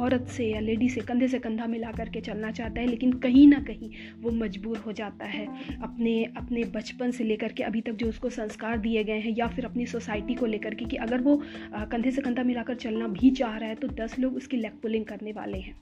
औरत 0.00 0.28
से 0.28 0.46
या 0.46 0.60
लेडी 0.60 0.88
से, 0.88 1.00
कंधे 1.00 1.28
से 1.28 1.38
कंधा 1.38 1.66
मिला 1.66 1.90
करके 1.90 2.20
चलना 2.20 2.50
चाहता 2.50 2.80
है, 2.80 2.86
लेकिन 2.86 3.12
कहीं 3.12 3.46
ना 3.48 3.58
कहीं 3.58 3.90
वो 4.20 4.30
मजबूर 4.30 4.76
हो 4.76 4.92
जाता 4.92 5.24
है 5.24 5.46
अपने 5.82 6.22
अपने 6.36 6.64
बचपन 6.64 7.10
से 7.10 7.24
लेकर 7.24 7.52
के 7.52 7.62
अभी 7.62 7.80
तक 7.80 7.92
जो 7.92 8.08
उसको 8.08 8.28
संस्कार 8.30 8.58
दिए 8.62 9.04
गए 9.04 9.18
हैं 9.18 9.34
या 9.36 9.46
फिर 9.46 9.64
अपनी 9.64 9.86
सोसाइटी 9.86 10.34
को 10.34 10.46
लेकर 10.46 10.74
के 10.74 10.84
कि 10.84 10.96
अगर 10.96 11.20
वो 11.20 11.42
कंधे 11.74 12.10
से 12.10 12.22
कंधा 12.22 12.42
मिलाकर 12.42 12.74
चलना 12.74 13.08
भी 13.08 13.30
चाह 13.30 13.56
रहा 13.56 13.68
है 13.68 13.74
तो 13.74 13.88
दस 13.88 14.18
लोग 14.18 14.36
उसकी 14.36 14.56
लेग 14.56 14.72
पुलिंग 14.72 15.04
करने 15.04 15.32
वाले 15.32 15.58
हैं। 15.58 15.74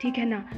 ठीक 0.00 0.14
है 0.14 0.24
ना? 0.24 0.50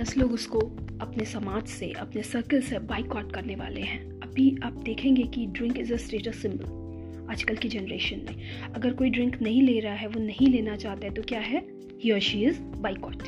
दस 0.00 0.16
लोग 0.18 0.32
उसको 0.32 0.58
अपने 1.00 1.24
समाज 1.24 1.66
से, 1.66 1.92
अपने 1.92 2.22
सर्कल 2.22 2.60
से 2.60 2.78
बाइकआउट 2.78 3.32
करने 3.32 3.54
वाले 3.54 3.80
हैं। 3.80 4.20
अभी 4.20 4.56
आप 4.64 4.72
देखेंगे 4.72 5.22
कि 5.22 5.46
drink 5.46 5.78
is 5.78 5.92
a 5.92 5.96
status 5.96 6.36
symbol 6.36 7.28
आजकल 7.30 7.56
की 7.56 7.68
जनरेशन 7.68 8.16
में। 8.16 8.72
अगर 8.74 8.92
कोई 8.92 9.10
ड्रिंक 9.10 9.42
नहीं 9.42 9.62
ले 9.62 9.80
रहा 9.80 9.94
है, 9.94 10.08
वो 10.08 10.20
नहीं 10.20 10.46
लेना 10.46 10.76
चाहता 10.76 11.06
है 11.06 11.14
तो 11.14 11.22
क्या 11.22 11.40
है? 11.40 11.66
ही 12.02 12.10
और 12.10 12.18
she 12.18 12.44
is 12.44 12.60
boycott 12.60 13.22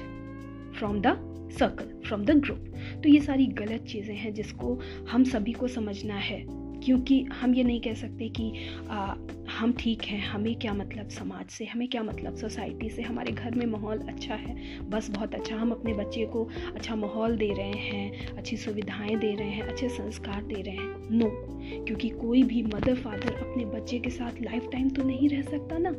from 0.78 1.00
the 1.00 1.50
circle 1.58 2.08
from 2.08 2.24
the 2.24 2.30
group 2.30 2.58
तो 3.02 3.08
ये 3.08 3.20
सारी 3.20 3.46
गलत 3.46 3.80
चीज़ें 3.80 4.16
हैं 4.16 4.34
जिसको 4.34 4.80
हम 5.10 5.24
सभी 5.24 5.52
को 5.52 5.68
समझना 5.68 6.14
है। 6.14 6.61
क्योंकि 6.84 7.22
हम 7.22 7.54
ये 7.54 7.64
नहीं 7.64 7.80
कह 7.80 7.94
सकते 7.94 8.28
कि 8.28 8.52
आ, 8.90 9.14
हम 9.58 9.72
ठीक 9.72 10.02
हैं 10.02 10.20
हमें 10.20 10.54
क्या 10.54 10.74
मतलब 10.74 11.08
समाज 11.08 11.46
से 11.46 11.64
हमें 11.64 11.88
क्या 11.88 12.02
मतलब 12.02 12.36
सोसाइटी 12.36 12.90
से 12.90 13.02
हमारे 13.02 13.32
घर 13.32 13.54
में 13.54 13.66
माहौल 13.66 13.98
अच्छा 13.98 14.34
है 14.34 14.80
बस 14.90 15.10
बहुत 15.10 15.34
अच्छा 15.34 15.56
हम 15.56 15.70
अपने 15.70 15.94
बच्चे 15.94 16.26
को 16.26 16.48
अच्छा 16.74 16.96
माहौल 16.96 17.36
दे 17.36 17.52
रहे 17.52 17.72
हैं 17.72 18.36
अच्छी 18.36 18.56
सुविधाएँ 18.56 19.16
दे 19.16 19.34
रहे 19.34 19.50
हैं 19.50 19.62
अच्छे 19.62 19.88
संस्कार 19.88 20.42
दे 20.42 20.62
रहे 20.62 20.76
हैं। 20.76 21.10
नो 21.10 21.30
क्योंकि 21.84 22.08
कोई 22.08 22.42
भी 22.42 22.62
मदर 22.62 22.94
फादर 22.94 23.34
अपने 23.34 23.64
बच्चे 23.64 23.98
के 23.98 24.10
साथ 24.10 24.42
लाइफ 24.42 24.68
टाइम 24.72 24.90
तो 24.90 25.02
नहीं 25.02 25.28
रह 25.28 25.42
सकता 25.42 25.78
ना। 25.78 25.90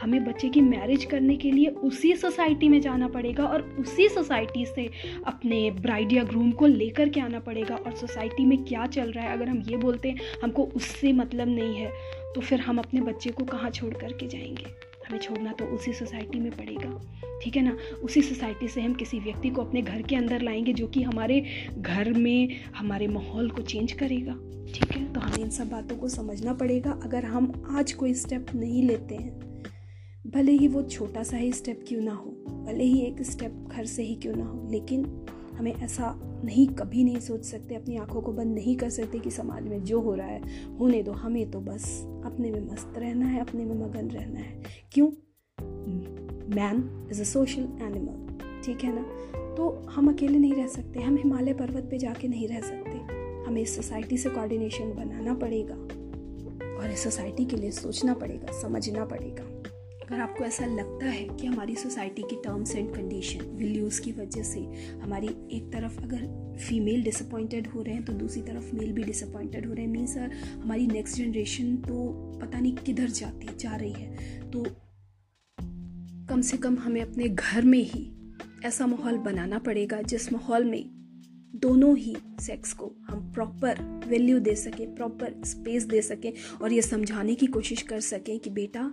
हमें 0.00 0.24
बच्चे 0.24 0.48
की 0.48 0.60
मैरिज 0.60 1.04
करने 1.04 1.36
के 1.36 1.50
लिए 1.50 1.66
उसी 1.66 2.14
सोसाइटी 2.16 2.68
में 2.68 2.80
जाना 2.80 3.08
पड़ेगा 3.08 3.44
और 3.44 3.62
उसी 3.78 4.08
सोसाइटी 4.08 4.64
से 4.66 4.88
अपने 5.26 5.70
ब्राइड 5.70 6.12
या 6.12 6.22
ग्रूम 6.24 6.50
को 6.52 6.66
लेकर 6.66 7.08
के 7.08 7.20
आना 7.20 7.38
पड़ेगा। 7.38 7.76
और 7.76 7.94
सोसाइटी 7.94 8.44
में 8.44 8.64
क्या 8.64 8.86
चल 8.86 9.10
रहा 9.12 9.24
है? 9.24 9.32
अगर 9.32 9.48
हम 9.48 9.62
ये 9.68 9.76
बोलते 9.76 10.10
हैं, 10.10 10.20
हमको 10.42 10.64
उससे 10.66 11.12
मतलब 11.12 11.48
नहीं 11.48 11.74
है 11.74 11.90
तो 12.34 12.40
फिर 12.40 12.60
हम 12.60 12.78
अपने 12.78 13.00
बच्चे 13.00 13.30
को 13.30 13.44
कहाँ 13.44 13.70
छोड़ 13.70 13.94
करके 13.94 14.26
जाएँगे? 14.26 14.66
हमें 15.08 15.18
छोड़ना 15.18 15.52
तो 15.52 15.64
उसी 15.64 15.92
सोसाइटी 15.92 16.40
में 16.40 16.50
पड़ेगा। 16.52 17.40
ठीक 17.42 17.56
है 17.56 17.62
ना? 17.62 17.76
उसी 18.02 18.22
सोसाइटी 18.22 18.68
से 18.68 18.80
हम 18.80 18.94
किसी 18.94 19.18
व्यक्ति 19.18 19.50
को 19.50 19.62
अपने 19.62 19.82
घर 19.82 20.02
के 20.02 20.16
अंदर 20.16 20.42
लाएँगे 20.42 20.72
जो 20.72 20.86
कि 20.86 21.02
हमारे 21.02 21.44
घर 21.78 22.12
में, 22.12 22.56
हमारे 22.76 23.06
माहौल 23.06 23.50
को 23.50 23.62
चेंज 23.62 23.92
करेगा। 23.92 24.34
ठीक 24.74 24.92
है? 24.92 25.12
तो 25.12 25.20
हमें 25.20 25.38
इन 25.38 25.50
सब 25.50 25.70
बातों 25.70 25.96
को 25.96 26.08
समझना 26.08 26.54
पड़ेगा। 26.54 27.00
अगर 27.04 27.24
हम 27.24 27.52
आज 27.70 27.92
कोई 27.92 28.14
स्टेप 28.14 28.46
नहीं 28.54 28.82
लेते 28.82 29.14
हैं 29.14 29.49
भले 30.30 30.52
ही 30.52 30.68
वो 30.68 30.82
छोटा 30.82 31.22
सा 31.22 31.36
ही 31.36 31.52
स्टेप 31.52 31.84
क्यों 31.88 32.00
ना 32.00 32.12
हो, 32.12 32.30
भले 32.66 32.84
ही 32.84 33.00
एक 33.00 33.22
स्टेप 33.22 33.68
घर 33.68 33.84
से 33.84 34.02
ही 34.02 34.14
क्यों 34.14 34.34
ना 34.36 34.44
हो, 34.44 34.68
लेकिन 34.70 35.26
हमें 35.54 35.72
ऐसा 35.74 36.20
नहीं, 36.44 36.66
कभी 36.68 37.04
नहीं 37.04 37.20
सोच 37.20 37.44
सकते, 37.44 37.74
अपनी 37.74 37.96
आँखों 37.96 38.20
को 38.22 38.32
बंद 38.32 38.54
नहीं 38.54 38.76
कर 38.76 38.90
सकते 38.90 39.18
कि 39.18 39.30
समाज 39.30 39.62
में 39.62 39.82
जो 39.84 40.00
हो 40.00 40.14
रहा 40.14 40.26
है, 40.26 40.42
होने 40.78 41.02
दो। 41.02 41.12
हमें 41.12 41.50
तो 41.50 41.60
बस 41.60 42.02
अपने 42.24 42.50
में 42.50 42.70
मस्त 42.72 42.98
रहना 42.98 43.26
है, 43.26 43.40
अपने 43.40 43.64
में 43.64 43.74
मगन 43.76 44.08
रहना 44.08 44.40
है। 44.40 44.62
क्यों? 44.92 45.08
Man 46.56 47.08
is 47.10 47.20
a 47.20 47.24
social 47.24 47.62
animal 47.62 48.38
ठीक 48.64 48.84
है 48.84 48.94
ना? 48.94 49.02
तो 49.54 49.86
हम 49.90 50.12
अकेले 50.12 50.38
नहीं 50.38 50.54
रह 50.54 50.66
सकते, 50.66 51.00
हम 51.00 51.16
हिमालय 51.16 51.52
पर्वत 51.52 51.88
पे 51.90 51.98
जाके 51.98 52.28
नहीं 52.28 52.48
रह 52.48 52.60
सकते। 52.60 52.98
हमें 53.44 53.62
इस 53.62 53.76
सोसाइटी 53.76 54.16
से 54.16 54.30
कोऑर्डिनेशन 54.30 54.92
बनाना 54.92 55.34
पड़ेगा 55.34 55.74
और 56.76 56.90
इस 56.92 57.04
सोसाइटी 57.04 57.44
के 57.44 57.56
लिए 57.56 57.70
सोचना 57.70 58.14
पड़ेगा, 58.14 58.60
समझना 58.60 59.04
पड़ेगा। 59.04 59.59
अगर 60.10 60.20
आपको 60.20 60.44
ऐसा 60.44 60.66
लगता 60.66 61.06
है 61.06 61.24
कि 61.30 61.46
हमारी 61.46 61.74
सोसाइटी 61.76 62.22
की 62.22 62.36
टर्म्स 62.36 62.74
एंड 62.76 62.88
कंडीशन, 62.94 63.40
वैल्यूज़ 63.40 64.00
की 64.00 64.12
वजह 64.12 64.42
से 64.42 64.60
हमारी 65.02 65.26
एक 65.56 65.70
तरफ़ 65.72 66.00
अगर 66.00 66.56
फीमेल 66.60 67.02
डिसअपॉइंटेड 67.02 67.66
हो 67.66 67.82
रहे 67.82 67.94
हैं 67.94 68.04
तो 68.04 68.12
दूसरी 68.12 68.42
तरफ़ 68.42 68.74
मेल 68.76 68.92
भी 68.92 69.02
डिसअपॉइंटेड 69.02 69.66
हो 69.66 69.72
रहे 69.72 69.84
हैं। 69.84 69.92
मीन्स 69.92 70.16
हमारी 70.16 70.86
नेक्स्ट 70.86 71.16
जनरेशन 71.16 71.76
तो 71.76 72.06
पता 72.42 72.60
नहीं 72.60 72.74
किधर 72.76 73.08
जाती, 73.08 73.56
जा 73.56 73.76
रही 73.76 73.92
है। 73.92 74.50
तो 74.50 74.64
कम 76.28 76.40
से 76.40 76.56
कम 76.56 76.78
हमें 76.78 77.00
अपने 77.02 77.28
घर 77.28 77.64
में 77.64 77.82
ही 77.82 78.10
ऐसा 78.64 78.86
माहौल 78.86 79.18
बनाना 79.18 79.58
पड़ेगा, 79.58 80.00
जिस 80.02 80.32
माहौल 80.32 80.64
में 80.64 80.84
दोनों 81.56 81.96
ही 81.96 82.16
सेक्स 82.40 82.72
को 82.72 82.92
हम 83.06 83.32
प्रॉपर 83.32 83.82
वैल्यू 84.08 84.38
दे 84.40 84.54
सकें 84.54 84.94
प्रॉपर 84.94 85.34
स्पेस 85.44 85.84
दे 85.84 86.02
सकें 86.02 86.32
और 86.62 86.72
ये 86.72 86.82
समझाने 86.82 87.34
की 87.34 87.46
कोशिश 87.46 87.82
कर 87.82 88.00
सकें 88.00 88.38
कि 88.40 88.50
बेटा 88.50 88.92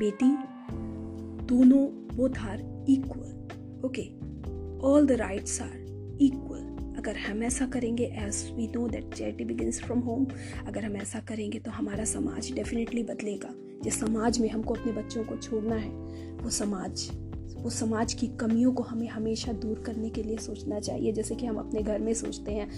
बेटी, 0.00 0.26
दोनों 1.46 1.84
both 2.16 2.38
are 2.40 2.60
equal 2.88 3.82
okay 3.86 4.02
all 4.88 5.06
the 5.06 5.12
rights 5.12 5.60
are 5.62 6.18
equal 6.20 6.94
अगर 6.98 7.16
हम 7.16 7.42
ऐसा 7.42 7.66
करेंगे 7.66 8.04
as 8.18 8.36
we 8.56 8.66
know 8.66 8.86
that 8.88 9.14
charity 9.14 9.44
begins 9.44 9.80
from 9.82 9.98
home 9.98 10.26
अगर 10.66 10.84
हम 10.84 10.96
ऐसा 10.96 11.20
करेंगे 11.20 11.58
तो 11.58 11.70
हमारा 11.70 12.04
समाज 12.04 12.50
डेफिनेटली 12.52 13.02
बदलेगा। 13.02 13.52
जिस 13.82 13.98
समाज 14.00 14.38
में 14.38 14.48
हमको 14.48 14.74
अपने 14.74 14.92
बच्चों 14.92 15.24
को 15.24 15.36
छोड़ना 15.36 15.74
है, 15.74 15.90
वो 16.36 16.50
समाज 16.50 17.08
वो 17.56 17.70
समाज 17.70 18.14
की 18.14 18.26
कमियों 18.40 18.72
को 18.72 18.82
हमें 18.82 19.08
हमेशा 19.08 19.52
दूर 19.52 19.82
करने 19.86 20.10
के 20.10 20.22
लिए 20.22 20.36
सोचना 20.36 20.80
चाहिए। 20.80 21.12
जैसे 21.12 21.34
कि 21.34 21.46
हम 21.46 21.56
अपने 21.56 21.82
घर 21.82 21.98
में 21.98 22.12
सोचते 22.14 22.52
हैं, 22.52 22.68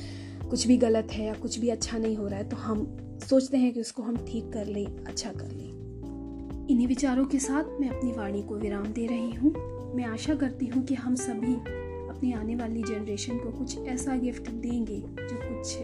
कुछ 0.49 0.67
भी 0.67 0.77
गलत 0.77 1.13
है 1.13 1.27
या 1.27 1.35
कुछ 1.35 1.59
भी 1.59 1.69
अच्छा 1.69 1.99
नहीं 1.99 2.17
हो 2.17 2.27
रहा 2.27 2.39
है 2.39 2.49
तो 2.49 2.57
हम 2.57 2.85
सोचते 3.29 3.57
हैं 3.57 3.73
कि 3.73 3.81
उसको 3.81 4.03
हम 4.03 4.17
ठीक 4.27 4.53
कर 4.53 4.67
लें 4.67 4.87
अच्छा 4.87 5.33
कर 5.33 5.51
लें। 5.51 5.72
इन्हीं 6.73 6.87
विचारों 6.87 7.25
के 7.25 7.39
साथ 7.39 7.65
मैं 7.81 7.89
अपनी 7.89 8.13
वाणी 8.13 8.43
को 8.43 8.57
विराम 8.57 8.87
दे 8.87 9.07
रही 9.07 9.33
हूँ। 9.33 9.53
मैं 9.95 10.05
आशा 10.05 10.35
करती 10.35 10.67
हूँ 10.67 10.85
कि 10.85 10.95
हम 10.95 11.15
सभी 11.15 11.55
अपनी 12.09 12.33
आने 12.33 12.57
वाली 12.57 12.83
जनरेशन 12.83 13.39
को 13.39 13.51
कुछ 13.51 13.79
ऐसा 13.79 14.17
गिफ्ट 14.17 14.51
देंगे 14.51 14.99
जो 15.01 15.37
कुछ 15.37 15.79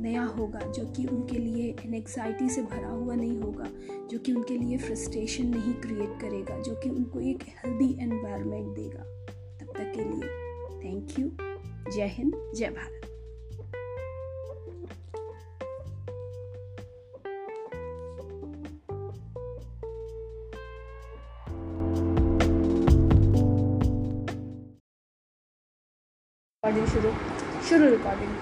नया 0.00 0.24
होगा, 0.24 0.60
जो 0.60 0.86
कि 0.86 1.06
उनके 1.06 1.38
लिए 1.38 1.74
एनजाइटी 1.86 2.48
से 2.48 2.62
भरा 2.62 2.88
हुआ 2.88 3.14
नहीं 3.14 3.40
होगा, 3.40 3.66
जो 4.10 4.18
कि 4.18 4.32
उनके 4.32 4.58
लिए 4.58 4.78
फ्रस्ट्रेशन 4.78 5.46
नहीं 5.46 5.74
क्रिएट 5.74 6.20
करेगा, 6.20 6.60
जो 6.60 6.74
कि 6.74 6.88
उनको 6.88 7.20
एक 7.20 7.38
हेल्दी 7.42 7.98
एनवायरनमेंट 8.00 8.66
देगा। 8.66 9.02
तब 9.60 9.72
तक 9.76 9.92
के 9.96 10.04
लिए 10.04 10.28
थैंक 10.84 11.18
यू 11.18 11.30
जय 11.96 12.06
हिंद, 12.06 12.52
जय 12.56 12.66
भारत। 12.66 13.17
रिकॉर्डिंग 26.68 26.86
शुरू 26.86 27.10
शुरू 27.68 27.88
रिकॉर्डिंग 27.90 28.32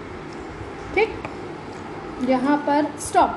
ठीक? 0.95 2.29
यहाँ 2.31 2.57
पर 2.67 2.87
स्टॉप 3.01 3.31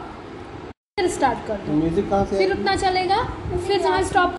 फिर 0.97 1.08
स्टार्ट 1.10 1.47
कर 1.47 1.58
दो। 1.65 1.73
म्यूज़िक 1.73 2.10
कहाँ 2.10 2.25
से 2.25 2.38
फिर 2.38 2.52
उतना 2.54 2.75
चलेगा 2.75 3.23
फिर 3.67 3.82
जहाँ 3.82 4.02
स्टॉप 4.04 4.36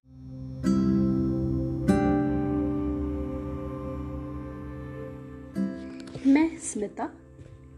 मैं 6.27 6.49
स्मिता 6.63 7.09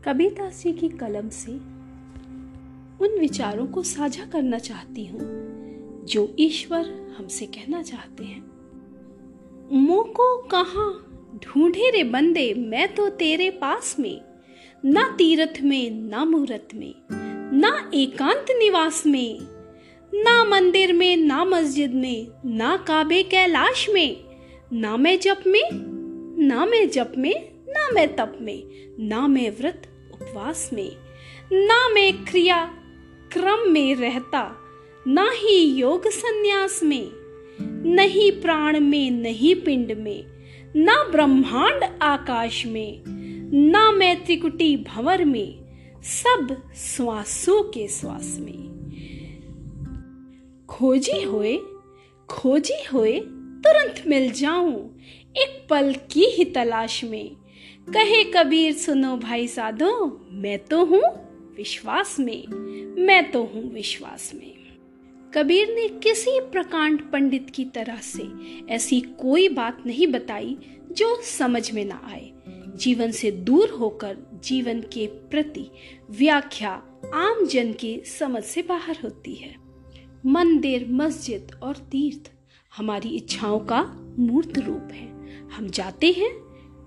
कबीरदास 0.04 0.62
जी 0.62 0.72
की 0.72 0.88
कलम 0.88 1.28
से 1.32 1.52
उन 3.04 3.18
विचारों 3.20 3.66
को 3.66 3.82
साझा 3.82 4.24
करना 4.32 4.58
चाहती 4.60 5.06
हूँ 5.06 5.20
जो 6.08 6.28
ईश्वर 6.40 6.90
हमसे 7.18 7.46
कहना 7.46 7.82
चाहते 7.82 8.24
हैं। 8.24 8.42
मुँह 9.72 10.12
को 10.16 10.36
कहा 10.54 10.86
ढूंढे 11.34 11.90
रे 11.90 12.02
बंदे 12.04 12.52
मैं 12.54 12.94
तो 12.94 13.08
तेरे 13.08 13.50
पास 13.50 13.96
में 13.98 14.20
ना 14.84 15.08
तीरथ 15.18 15.60
में 15.62 15.90
ना 15.90 16.24
मूर्त 16.24 16.68
में 16.74 16.94
ना 17.60 17.90
एकांत 17.94 18.46
निवास 18.58 19.02
में 19.06 19.38
ना 20.12 20.42
मंदिर 20.44 20.92
में 20.92 21.16
ना 21.16 21.44
मस्जिद 21.44 21.94
में 21.94 22.26
ना 22.56 22.76
काबे 22.76 23.22
कैलाश 23.22 23.88
में 23.94 24.16
ना 24.72 24.96
मैं 24.96 25.18
जप 25.20 25.42
में 25.46 25.68
ना 26.46 26.66
मैं 26.66 26.88
जप 26.88 27.12
में 27.16 27.34
ना 27.68 27.88
मैं 27.90 28.06
तप 28.16 28.36
में 28.40 28.62
ना 28.98 29.26
मैं 29.28 29.50
व्रत 29.50 29.82
उपवास 30.12 30.68
में 30.72 30.90
ना 31.52 31.88
मैं 31.88 32.12
क्रिया 32.24 32.64
क्रम 33.32 33.68
में 33.72 33.94
रहता 33.94 34.44
ना 35.06 35.30
ही 35.34 35.58
योग 35.80 36.08
संन्यास 36.08 36.82
में 36.82 37.10
नहीं 37.96 38.30
प्राण 38.32 38.80
में 38.80 39.10
नहीं 39.10 39.54
पिंड 39.54 39.92
में 39.98 40.31
ना 40.76 41.08
ब्रह्मांड 41.08 41.84
आकाश 42.02 42.66
में, 42.66 43.02
ना 43.70 43.90
मैं 43.92 44.24
त्रिकुटी 44.24 44.76
भंवर 44.76 45.24
में, 45.24 45.58
सब 46.02 46.62
श्वासों 46.76 47.62
के 47.62 47.88
श्वास 47.88 48.36
में। 48.40 48.72
खोजी 50.68 51.22
हुए 51.22 51.58
खोजी 52.28 52.84
हुए, 52.92 53.20
तुरंत 53.64 54.04
मिल 54.06 54.30
जाऊँ 54.30 54.98
एक 55.36 55.66
पल 55.70 55.94
की 56.10 56.24
ही 56.24 56.44
तलाश 56.44 57.04
में। 57.04 57.36
कहे 57.88 58.24
कबीर, 58.24 58.72
सुनो 58.72 59.16
भाई 59.16 59.48
साधो, 59.48 60.26
मैं 60.32 60.58
तो 60.58 60.84
हूँ 60.84 61.02
विश्वास 61.56 62.18
में, 62.20 62.46
मैं 63.02 63.30
तो 63.30 63.44
हूँ 63.44 63.72
विश्वास 63.74 64.32
में। 64.34 64.61
कबीर 65.34 65.68
ने 65.74 65.86
किसी 65.88 66.40
प्रकांड 66.40 67.00
पंडित 67.10 67.50
की 67.50 67.64
तरह 67.64 67.96
से 67.96 68.22
ऐसी 68.74 69.00
कोई 69.00 69.48
बात 69.48 69.82
नहीं 69.86 70.06
बताई 70.06 70.56
जो 70.92 71.20
समझ 71.22 71.70
में 71.72 71.84
ना 71.84 72.00
आए। 72.04 72.32
जीवन 72.76 73.10
से 73.10 73.30
दूर 73.30 73.70
होकर 73.70 74.16
जीवन 74.44 74.80
के 74.80 75.06
प्रति 75.06 75.64
व्याख्या 76.10 76.70
आम 77.14 77.46
जन 77.46 77.72
की 77.72 77.96
समझ 78.18 78.42
से 78.42 78.62
बाहर 78.62 78.98
होती 79.04 79.34
है। 79.34 79.54
मंदिर, 80.26 80.86
मस्जिद 80.90 81.52
और 81.62 81.76
तीर्थ 81.92 82.30
हमारी 82.76 83.08
इच्छाओं 83.08 83.58
का 83.60 83.82
मूर्त 84.18 84.58
रूप 84.58 84.92
है। 84.92 85.08
हम 85.48 85.70
जाते 85.70 86.12
हैं 86.12 86.30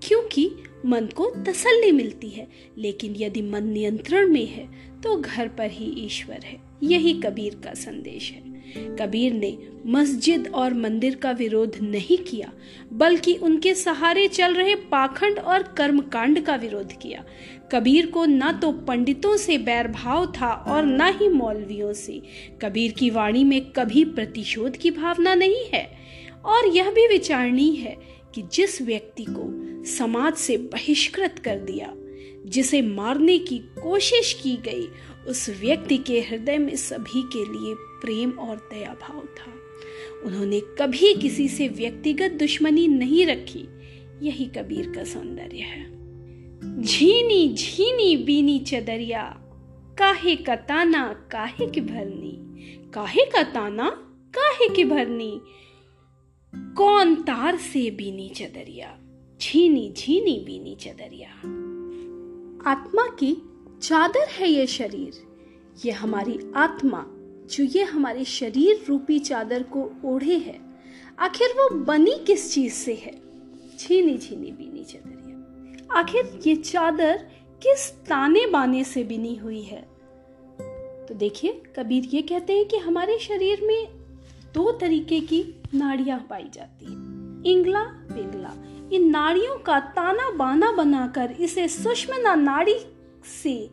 क्योंकि 0.03 0.49
मन 0.85 1.07
को 1.15 1.29
तसल्ली 1.43 1.91
मिलती 1.91 2.29
है, 2.29 2.47
लेकिन 2.77 3.15
यदि 3.17 3.41
मन 3.41 3.63
नियंत्रण 3.63 4.31
में 4.31 4.45
है 4.45 4.69
तो 5.03 5.19
घर 5.21 5.47
पर 5.47 5.71
ही 5.71 5.91
ईश्वर 6.05 6.43
है। 6.43 6.64
यही 6.85 7.13
कबीर 7.13 7.55
का 7.63 7.73
संदेश 7.73 8.31
है। 8.31 8.55
कबीर 8.99 9.33
ने 9.33 9.57
मस्जिद 9.85 10.47
और 10.47 10.73
मंदिर 10.73 11.15
का 11.15 11.31
विरोध 11.31 11.77
नहीं 11.81 12.17
किया, 12.17 12.51
बल्कि 12.93 13.33
उनके 13.33 13.73
सहारे 13.73 14.27
चल 14.27 14.53
रहे 14.53 14.75
पाखंड 14.75 15.39
और 15.39 15.63
कर्मकांड 15.63 16.41
का 16.41 16.55
विरोध 16.55 16.93
किया। 16.93 17.23
कबीर 17.71 18.05
को 18.05 18.25
न 18.25 18.51
तो 18.51 18.71
पंडितों 18.71 19.37
से 19.37 19.57
बैरभाव 19.57 20.25
था 20.25 20.49
और 20.49 20.85
न 20.85 21.01
ही 21.01 21.29
मौलवियों 21.29 21.93
से। 21.93 22.21
कबीर 22.61 22.91
की 22.91 23.09
वाणी 23.09 23.43
में 23.43 23.61
कभी 23.71 24.03
प्रतिशोध 24.05 24.77
की 24.77 24.91
भावना 24.91 25.35
नहीं 25.35 25.65
है। 25.73 25.87
और 26.45 26.67
यह 26.67 26.91
भी 26.91 27.07
विचारणीय 27.07 27.75
है 27.75 27.97
कि 28.35 28.43
जिस 28.53 28.81
व्यक्ति 28.81 29.25
को 29.29 29.45
समाज 29.85 30.33
से 30.33 30.57
बहिष्कृत 30.57 31.39
कर 31.39 31.59
दिया, 31.59 31.93
जिसे 32.45 32.81
मारने 32.81 33.37
की 33.37 33.57
कोशिश 33.57 34.33
की 34.43 34.55
गई 34.55 34.87
उस 35.27 35.49
व्यक्ति 35.49 35.97
के 35.97 36.21
हृदय 36.21 36.57
में 36.57 36.75
सभी 36.75 37.23
के 37.23 37.45
लिए 37.45 37.75
प्रेम 37.75 38.31
और 38.31 38.69
दया 38.73 38.95
भाव 39.01 39.21
था। 39.21 39.53
उन्होंने 40.25 40.59
कभी 40.59 41.13
किसी 41.13 41.47
से 41.47 41.67
व्यक्तिगत 41.67 42.31
दुश्मनी 42.31 42.87
नहीं 42.87 43.25
रखी। 43.25 43.65
यही 44.25 44.45
कबीर 44.45 44.91
का 44.95 45.03
सौंदर्य 45.03 45.57
है। 45.57 45.95
झीनी 46.81 47.53
झीनी 47.53 48.17
बीनी 48.17 48.59
चदरिया, 48.59 49.41
काहे 49.99 50.35
का 50.35 50.55
ताना, 50.55 51.29
काहे 51.31 51.67
की 51.67 51.81
भरनी? 51.81 52.37
काहे 52.91 53.25
का 53.25 53.43
ताना, 53.43 53.89
काहे 54.37 54.69
की 54.69 54.83
भरनी? 54.83 55.41
कौन 56.55 57.15
तार 57.15 57.57
से 57.57 57.91
बीनी 57.91 58.29
चदरिया? 58.29 58.99
झीनी 59.41 59.93
झीनी 59.97 60.43
बीनी 60.45 60.75
चदरिया। 60.75 61.29
आत्मा 62.71 63.07
की 63.07 63.41
चादर 63.81 64.27
है 64.27 64.49
ये 64.49 64.67
शरीर। 64.67 65.23
ये 65.85 65.91
हमारी 65.91 66.51
आत्मा, 66.55 67.05
जो 67.51 67.63
ये 67.63 67.83
हमारे 67.83 68.25
शरीर 68.25 68.85
रूपी 68.89 69.19
चादर 69.19 69.63
को 69.63 69.91
ओढ़े 70.05 70.37
है। 70.37 70.59
आखिर 71.19 71.47
वो 71.47 71.69
बनी 71.69 72.15
किस 72.27 72.53
चीज़ 72.53 72.73
से 72.73 72.93
है? 72.93 73.21
छीनी 73.79 74.17
छीनी, 74.17 74.51
बीनी 74.51 74.83
चदरिया। 74.83 75.99
आखिर 75.99 76.39
ये 76.47 76.55
चादर 76.55 77.17
किस 77.63 77.91
ताने 77.91 78.47
बाने 78.47 78.83
से 78.83 79.03
बिनी 79.03 79.35
हुई 79.35 79.61
है? 79.61 79.81
तो 81.05 81.13
देखिए, 81.13 81.63
कबीर 81.75 82.03
ये 82.03 82.21
कहते 82.21 82.53
हैं 82.53 82.65
कि 82.65 82.77
हमारे 82.77 83.19
शरीर 83.19 83.61
में 83.63 83.87
दो 84.53 84.71
तरीके 84.71 85.19
की 85.19 85.61
नाड़ियाँ 85.75 86.27
पाई 86.29 86.49
जाती 86.53 86.85
है। 86.85 86.91
इंगला, 87.53 87.83
पिंगला। 87.83 88.53
इन 88.93 89.09
नाड़ियों 89.09 89.59
का 89.59 89.79
ताना 89.79 90.29
बाना 90.29 90.71
बनाकर 90.71 91.35
इसे 91.39 91.67
सुषमना 91.67 92.35
नाड़ी 92.35 92.75
से 93.25 93.69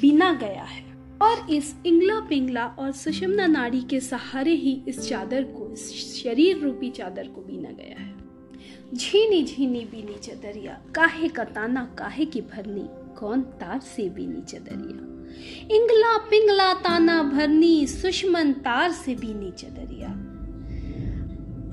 बिना 0.00 0.32
गया 0.32 0.62
है। 0.62 0.94
और 1.22 1.50
इस 1.50 1.74
इंगला 1.86 2.20
पिंगला 2.20 2.66
और 2.66 2.92
सुषमना 2.92 3.46
नाड़ी 3.46 3.80
के 3.80 4.00
सहारे 4.00 4.52
ही 4.52 4.82
इस 4.88 5.08
चादर 5.08 5.42
को, 5.42 5.72
इस 5.72 6.22
शरीर 6.24 6.58
रूपी 6.58 6.90
चादर 6.90 7.28
को 7.28 7.40
बीना 7.40 7.70
गया 7.70 8.02
है। 8.02 8.14
झीनी 8.94 9.44
झीनी 9.44 9.80
बीनी 9.80 10.18
चदरिया, 10.18 10.82
काहे 10.94 11.28
का 11.28 11.44
ताना, 11.44 11.94
काहे 11.98 12.24
की 12.24 12.40
भरनी, 12.40 13.16
कौन 13.16 13.42
तार 13.42 13.80
से 13.80 14.08
बीनी 14.08 14.40
चदरिया? 14.40 15.14
इंगला 15.76 16.18
पिंगला 16.18 16.74
ताना 16.74 17.22
भरनी, 17.22 17.86
सुषमन 17.86 18.52
तार 18.52 18.92
से 18.92 19.14
बीनी 19.14 19.50
चदरिया। 19.50 20.08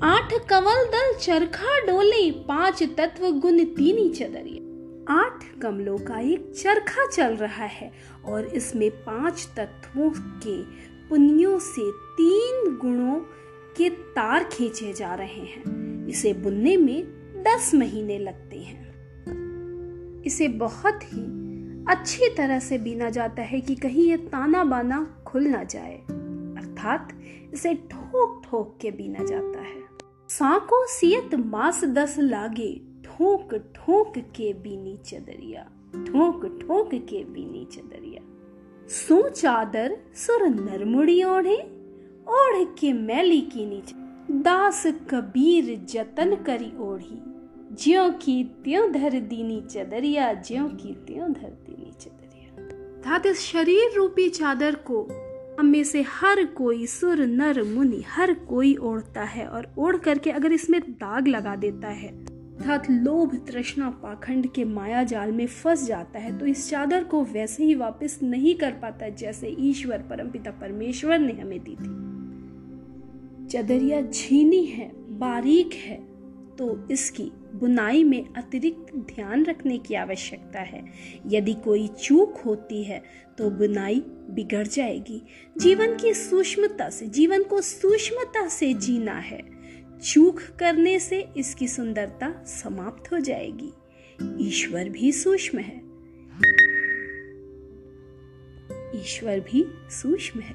आठ 0.06 0.32
कवल 0.48 0.84
दल 0.84 1.18
चरखा 1.18 1.80
डोले, 1.80 2.30
पाँच 2.30 2.82
तत्व 2.82 3.30
गुण 3.30 3.64
तीनी 3.64 4.08
चदरिया। 4.08 4.61
आठ 5.08 5.60
कमलों 5.62 5.98
का 5.98 6.18
एक 6.18 6.52
चरखा 6.56 7.06
चल 7.06 7.36
रहा 7.36 7.64
है 7.64 7.92
और 8.24 8.44
इसमें 8.44 8.90
पाँच 8.90 9.48
तत्वों 9.56 10.10
के 10.16 10.62
पुनियों 11.08 11.58
से 11.58 11.90
तीन 11.90 12.78
गुणों 12.82 13.20
के 13.76 13.90
तार 13.90 14.44
खींचे 14.44 14.92
जा 14.92 15.14
रहे 15.14 15.40
हैं। 15.40 16.06
इसे 16.06 16.32
बुनने 16.32 16.76
में 16.76 17.04
दस 17.42 17.74
महीने 17.74 18.18
लगते 18.18 18.56
हैं। 18.56 18.92
इसे 20.22 20.48
बहुत 20.48 21.00
ही 21.02 21.42
अच्छी 21.88 22.28
तरह 22.28 22.58
से 22.58 22.78
बीना 22.78 23.10
जाता 23.10 23.42
है 23.42 23.60
कि 23.60 23.74
कहीं 23.74 24.04
ये 24.04 24.16
ताना 24.16 24.64
बाना 24.64 25.24
खुल 25.26 25.42
ना 25.42 25.64
जाए। 25.64 25.96
अर्थात 26.58 27.20
इसे 27.54 27.74
ठोक 27.74 28.42
ठोक 28.44 28.78
के 28.80 28.90
बीना 28.90 29.24
जाता 29.24 29.60
है। 29.60 29.82
साको 30.28 30.86
सियत 30.86 31.34
मास 31.34 31.84
दस 31.84 32.16
लागे 32.18 32.91
ठोक 33.22 33.54
ठोक 33.54 34.18
के 34.18 34.52
बीनी 34.52 34.96
चदरिया, 35.06 35.62
ठोक 36.06 36.58
ठोक 36.62 36.88
के 36.94 37.24
बीनी 37.24 37.64
चदरिया। 37.64 38.22
सो 38.88 39.28
चादर 39.28 39.96
सुर 40.14 40.46
नरमुड़ी 40.48 41.24
ओढ़े, 41.24 41.56
ओढ़ 42.28 42.64
के 42.64 42.92
मैली 42.92 43.40
की 43.40 43.66
नीचे। 43.66 43.94
दास 44.42 44.86
कबीर 44.86 45.86
जतन 45.90 46.34
करी 46.34 46.72
ओढ़ी, 46.78 47.22
ज्यो 47.74 48.10
की 48.10 48.44
त्यों 48.44 48.92
धर 48.92 49.20
दीनी 49.20 49.60
चदरिया, 49.60 50.32
ज्यो 50.32 50.64
की 50.64 50.94
त्यों 50.94 51.32
धर 51.32 51.48
दीनी 51.48 51.92
चदरिया। 52.00 52.54
अर्थात 52.56 53.26
इस 53.26 53.40
शरीर 53.40 53.96
रूपी 53.96 54.28
चादर 54.28 54.74
को 54.74 55.02
हम 55.60 55.82
से 55.82 56.02
हर 56.02 56.44
कोई 56.44 56.86
सुर 56.86 57.18
नर 57.18 57.62
मुनि, 57.62 58.02
हर 58.06 58.34
कोई 58.34 58.76
ओढ़ता 58.76 59.22
है 59.22 59.46
और 59.46 59.74
ओढ़ 59.78 59.96
करके 59.96 60.30
अगर 60.30 60.52
इसमें 60.52 60.80
दाग 60.80 61.28
लगा 61.28 61.56
देता 61.56 61.88
है 61.88 62.31
अर्थात 62.62 62.90
लोभ 62.90 63.34
तृष्णा 63.46 63.88
पाखंड 63.90 64.46
के 64.54 64.64
माया 64.64 65.02
जाल 65.02 65.30
में 65.32 65.46
फंस 65.46 65.86
जाता 65.86 66.18
है 66.18 66.38
तो 66.38 66.46
इस 66.46 66.68
चादर 66.70 67.04
को 67.04 67.22
वैसे 67.24 67.64
ही 67.64 67.74
वापस 67.74 68.18
नहीं 68.22 68.54
कर 68.54 68.72
पाता 68.72 69.08
जैसे 69.08 69.48
ईश्वर 69.60 70.02
परमपिता 70.10 70.50
परमेश्वर 70.50 71.18
ने 71.18 71.32
हमें 71.32 71.58
दी 71.60 71.72
थी। 71.72 71.88
चदरिया 73.48 74.00
झीनी 74.00 74.64
है, 74.64 74.90
बारीक 75.18 75.74
है 75.74 75.96
तो 76.58 76.88
इसकी 76.90 77.30
बुनाई 77.54 78.04
में 78.04 78.24
अतिरिक्त 78.36 78.94
ध्यान 79.14 79.44
रखने 79.44 79.78
की 79.78 79.94
आवश्यकता 79.94 80.60
है। 80.60 80.84
यदि 81.26 81.54
कोई 81.54 81.86
चूक 82.02 82.36
होती 82.36 82.82
है 82.84 83.02
तो 83.38 83.50
बुनाई 83.50 84.02
बिगड़ 84.30 84.66
जाएगी। 84.66 85.22
जीवन 85.56 85.96
की 85.96 86.14
सूक्ष्मता 86.14 86.88
से, 86.90 87.06
जीवन 87.08 87.42
को 87.42 87.60
सूक्ष्मता 87.60 88.48
से 88.48 88.72
जीना 88.74 89.18
है। 89.20 89.51
चूक 90.04 90.40
करने 90.58 90.98
से 90.98 91.28
इसकी 91.36 91.68
सुंदरता 91.68 92.44
समाप्त 92.46 93.12
हो 93.12 93.18
जाएगी। 93.18 93.72
ईश्वर 94.48 94.88
भी 94.88 95.12
सूक्ष्म 95.12 95.58
है। 95.58 95.76
ईश्वर 99.00 99.40
भी 99.40 99.66
सूक्ष्म 99.90 100.40
है। 100.40 100.54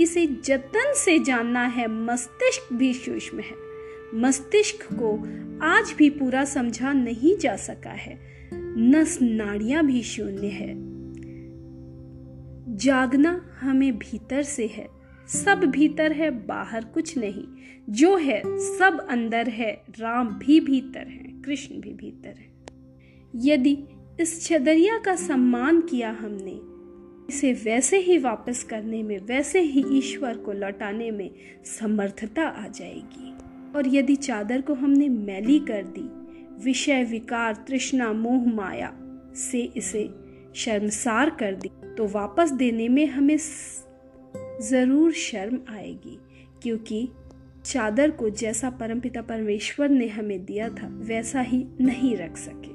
इसे 0.00 0.26
जतन 0.26 0.92
से 0.96 1.18
जानना 1.18 1.66
है, 1.66 1.86
मस्तिष्क 1.86 2.72
भी 2.72 2.94
सूक्ष्म 2.94 3.40
है। 3.40 3.64
मस्तिष्क 4.14 4.78
को 4.92 5.16
आज 5.64 5.94
भी 5.98 6.10
पूरा 6.10 6.44
समझा 6.44 6.92
नहीं 6.92 7.36
जा 7.36 7.56
सका 7.56 7.90
है। 7.90 8.20
नस 8.54 9.18
नाड़ियाँ 9.22 9.86
भी 9.86 10.02
शून्य 10.02 10.46
है। 10.46 10.94
जागना 12.76 13.58
हमें 13.60 13.98
भीतर 13.98 14.42
से 14.42 14.66
है। 14.66 14.93
सब 15.28 15.60
भीतर 15.60 16.12
है, 16.12 16.46
बाहर 16.46 16.84
कुछ 16.84 17.18
नहीं। 17.18 17.44
जो 17.90 18.16
है, 18.16 18.42
सब 18.78 19.06
अंदर 19.10 19.48
है, 19.48 19.82
राम 19.98 20.28
भी 20.28 20.60
भीतर 20.60 21.08
है, 21.08 21.42
कृष्ण 21.42 21.80
भी 21.80 21.90
भीतर 21.90 22.28
है। 22.28 22.54
यदि 23.36 23.78
इस 24.20 24.46
छदरिया 24.46 24.98
का 24.98 25.16
सम्मान 25.16 25.80
किया 25.80 26.10
हमने, 26.10 26.60
इसे 27.34 27.52
वैसे 27.52 27.98
ही 27.98 28.18
वापस 28.18 28.64
करने 28.64 29.02
में, 29.02 29.18
वैसे 29.18 29.60
ही 29.60 29.84
ईश्वर 29.98 30.36
को 30.36 30.52
लौटाने 30.52 31.10
में 31.10 31.30
समर्थता 31.64 32.42
आ 32.42 32.68
जाएगी। 32.68 33.34
और 33.76 33.94
यदि 33.96 34.16
चादर 34.16 34.60
को 34.60 34.74
हमने 34.74 35.08
मैली 35.08 35.58
कर 35.58 35.82
दी, 35.82 36.24
विषय, 36.64 37.04
विकार, 37.04 37.64
तृष्णा, 37.68 38.12
मोह, 38.12 38.54
माया 38.54 38.96
से 39.34 39.72
इसे 39.76 40.10
शर्मसार 40.54 41.30
कर 41.30 41.54
दी 41.54 41.70
तो 41.94 42.08
वापस 42.08 42.50
देने 42.50 42.88
में 42.88 43.06
हमें 43.06 43.36
ज़रूर 44.62 45.12
शर्म 45.12 45.58
आएगी, 45.70 46.18
क्योंकि 46.62 47.08
चादर 47.64 48.10
को 48.10 48.30
जैसा 48.30 48.70
परमपिता 48.70 49.22
परमेश्वर 49.22 49.88
ने 49.88 50.08
हमें 50.08 50.44
दिया 50.44 50.68
था, 50.68 50.88
वैसा 50.88 51.40
ही 51.40 51.66
नहीं 51.80 52.16
रख 52.16 52.36
सके। 52.36 52.74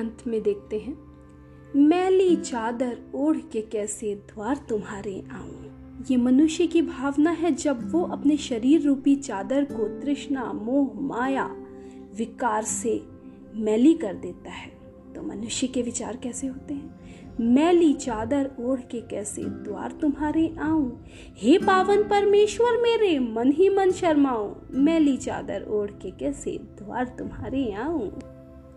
अंत 0.00 0.18
में 0.26 0.42
देखते 0.42 0.78
हैं। 0.78 1.10
मैली 1.76 2.36
चादर 2.36 2.98
ओढ़ 3.14 3.36
के 3.36 3.60
कैसे 3.60 4.14
द्वार 4.14 4.56
तुम्हारे 4.56 5.22
आऊँ? 5.32 5.70
ये 6.10 6.16
मनुष्य 6.16 6.66
की 6.66 6.82
भावना 6.82 7.30
है, 7.30 7.54
जब 7.54 7.92
वो 7.92 8.02
अपने 8.02 8.36
शरीर 8.36 8.82
रूपी 8.82 9.16
चादर 9.16 9.64
को 9.64 10.00
तृष्णा, 10.00 10.52
मोह, 10.52 11.00
माया, 11.00 11.56
विकार 12.16 12.62
से 12.62 13.02
मैली 13.54 13.94
कर 13.94 14.14
देता 14.14 14.50
है। 14.50 14.70
तो 15.14 15.22
मनुष्य 15.22 15.66
के 15.66 15.82
विचार 15.82 16.16
कैसे 16.16 16.46
होते 16.46 16.74
हैं? 16.74 16.99
मैली 17.40 17.94
चादर 17.94 18.50
ओढ़ 18.60 18.80
के 18.80 19.00
कैसे 19.00 19.42
द्वार 19.42 19.92
तुम्हारे 19.92 20.54
आऊँ? 20.60 21.04
हे 21.36 21.58
पावन 21.58 22.02
परमेश्वर, 22.02 22.80
मेरे 22.82 23.18
मन 23.18 23.52
ही 23.52 23.68
मन 23.68 23.90
शर्माऊं 23.90 24.54
मैली 24.70 25.16
चादर 25.16 25.66
ओढ़ 25.68 25.90
के 25.90 26.10
कैसे 26.10 26.50
द्वार 26.50 27.04
तुम्हारे 27.04 27.72
आऊँ? 27.72 28.20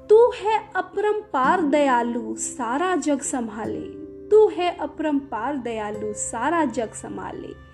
तू 0.10 0.32
है 0.32 0.70
अपरंपार 0.76 1.62
दयालु, 1.62 2.36
सारा 2.36 2.96
जग 2.96 3.20
संभाले। 3.20 4.04
तू 4.30 4.48
है 4.48 4.78
अपरंपार 4.78 5.58
दयालु, 5.58 6.14
सारा 6.14 6.66
जग 6.66 6.90
संभाले। 6.94 7.74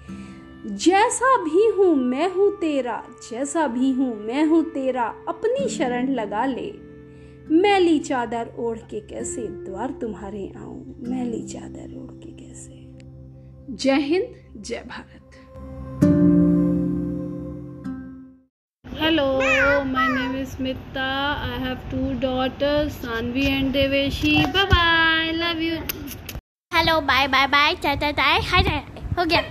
जैसा 0.76 1.38
भी 1.44 1.68
हूँ, 1.68 1.96
मैं 1.96 2.34
हूँ 2.34 2.60
तेरा। 2.60 3.04
जैसा 3.32 3.68
भी 3.68 3.92
हूँ, 3.92 4.20
मैं 4.20 4.46
हूँ 4.46 4.64
तेरा। 4.64 5.16
अपनी 5.28 5.70
शरण 5.70 6.08
लगा 6.08 6.46
ले। 6.46 6.89
मैली 7.52 7.98
चादर 8.00 8.50
ओढ़ 8.60 8.78
के 8.90 9.00
कैसे 9.08 9.42
द्वार 9.66 9.92
तुम्हारे 10.02 10.52
आऊँ? 10.58 10.96
मैली 11.10 11.42
चादर 11.48 11.96
ओढ़ 12.02 12.12
के 12.24 12.32
कैसे? 12.44 12.76
जय 13.84 14.00
हिंद 14.10 14.62
जय 14.68 14.84
Bharat. 14.88 15.26
Hello 18.86 19.26
my 19.92 20.08
name 20.08 20.36
is 20.42 20.50
Smita 20.50 21.08
I 21.44 21.60
have 21.64 21.78
two 21.92 22.12
daughters 22.28 22.94
Saanvi 23.02 23.46
and 23.46 23.72
Deveshi 23.74 24.36
bye 24.56 24.66
bye 24.74 25.32
love 25.42 25.62
you 25.62 25.76
hello 26.72 27.00
bye 27.12 27.28
bye 27.36 27.48
bye 27.56 27.76
chai 27.84 27.96
chai 27.98 28.14
chai 28.14 28.40
हाय 28.52 28.64
चाय 28.64 28.84
हो 29.20 29.26
गया 29.26 29.42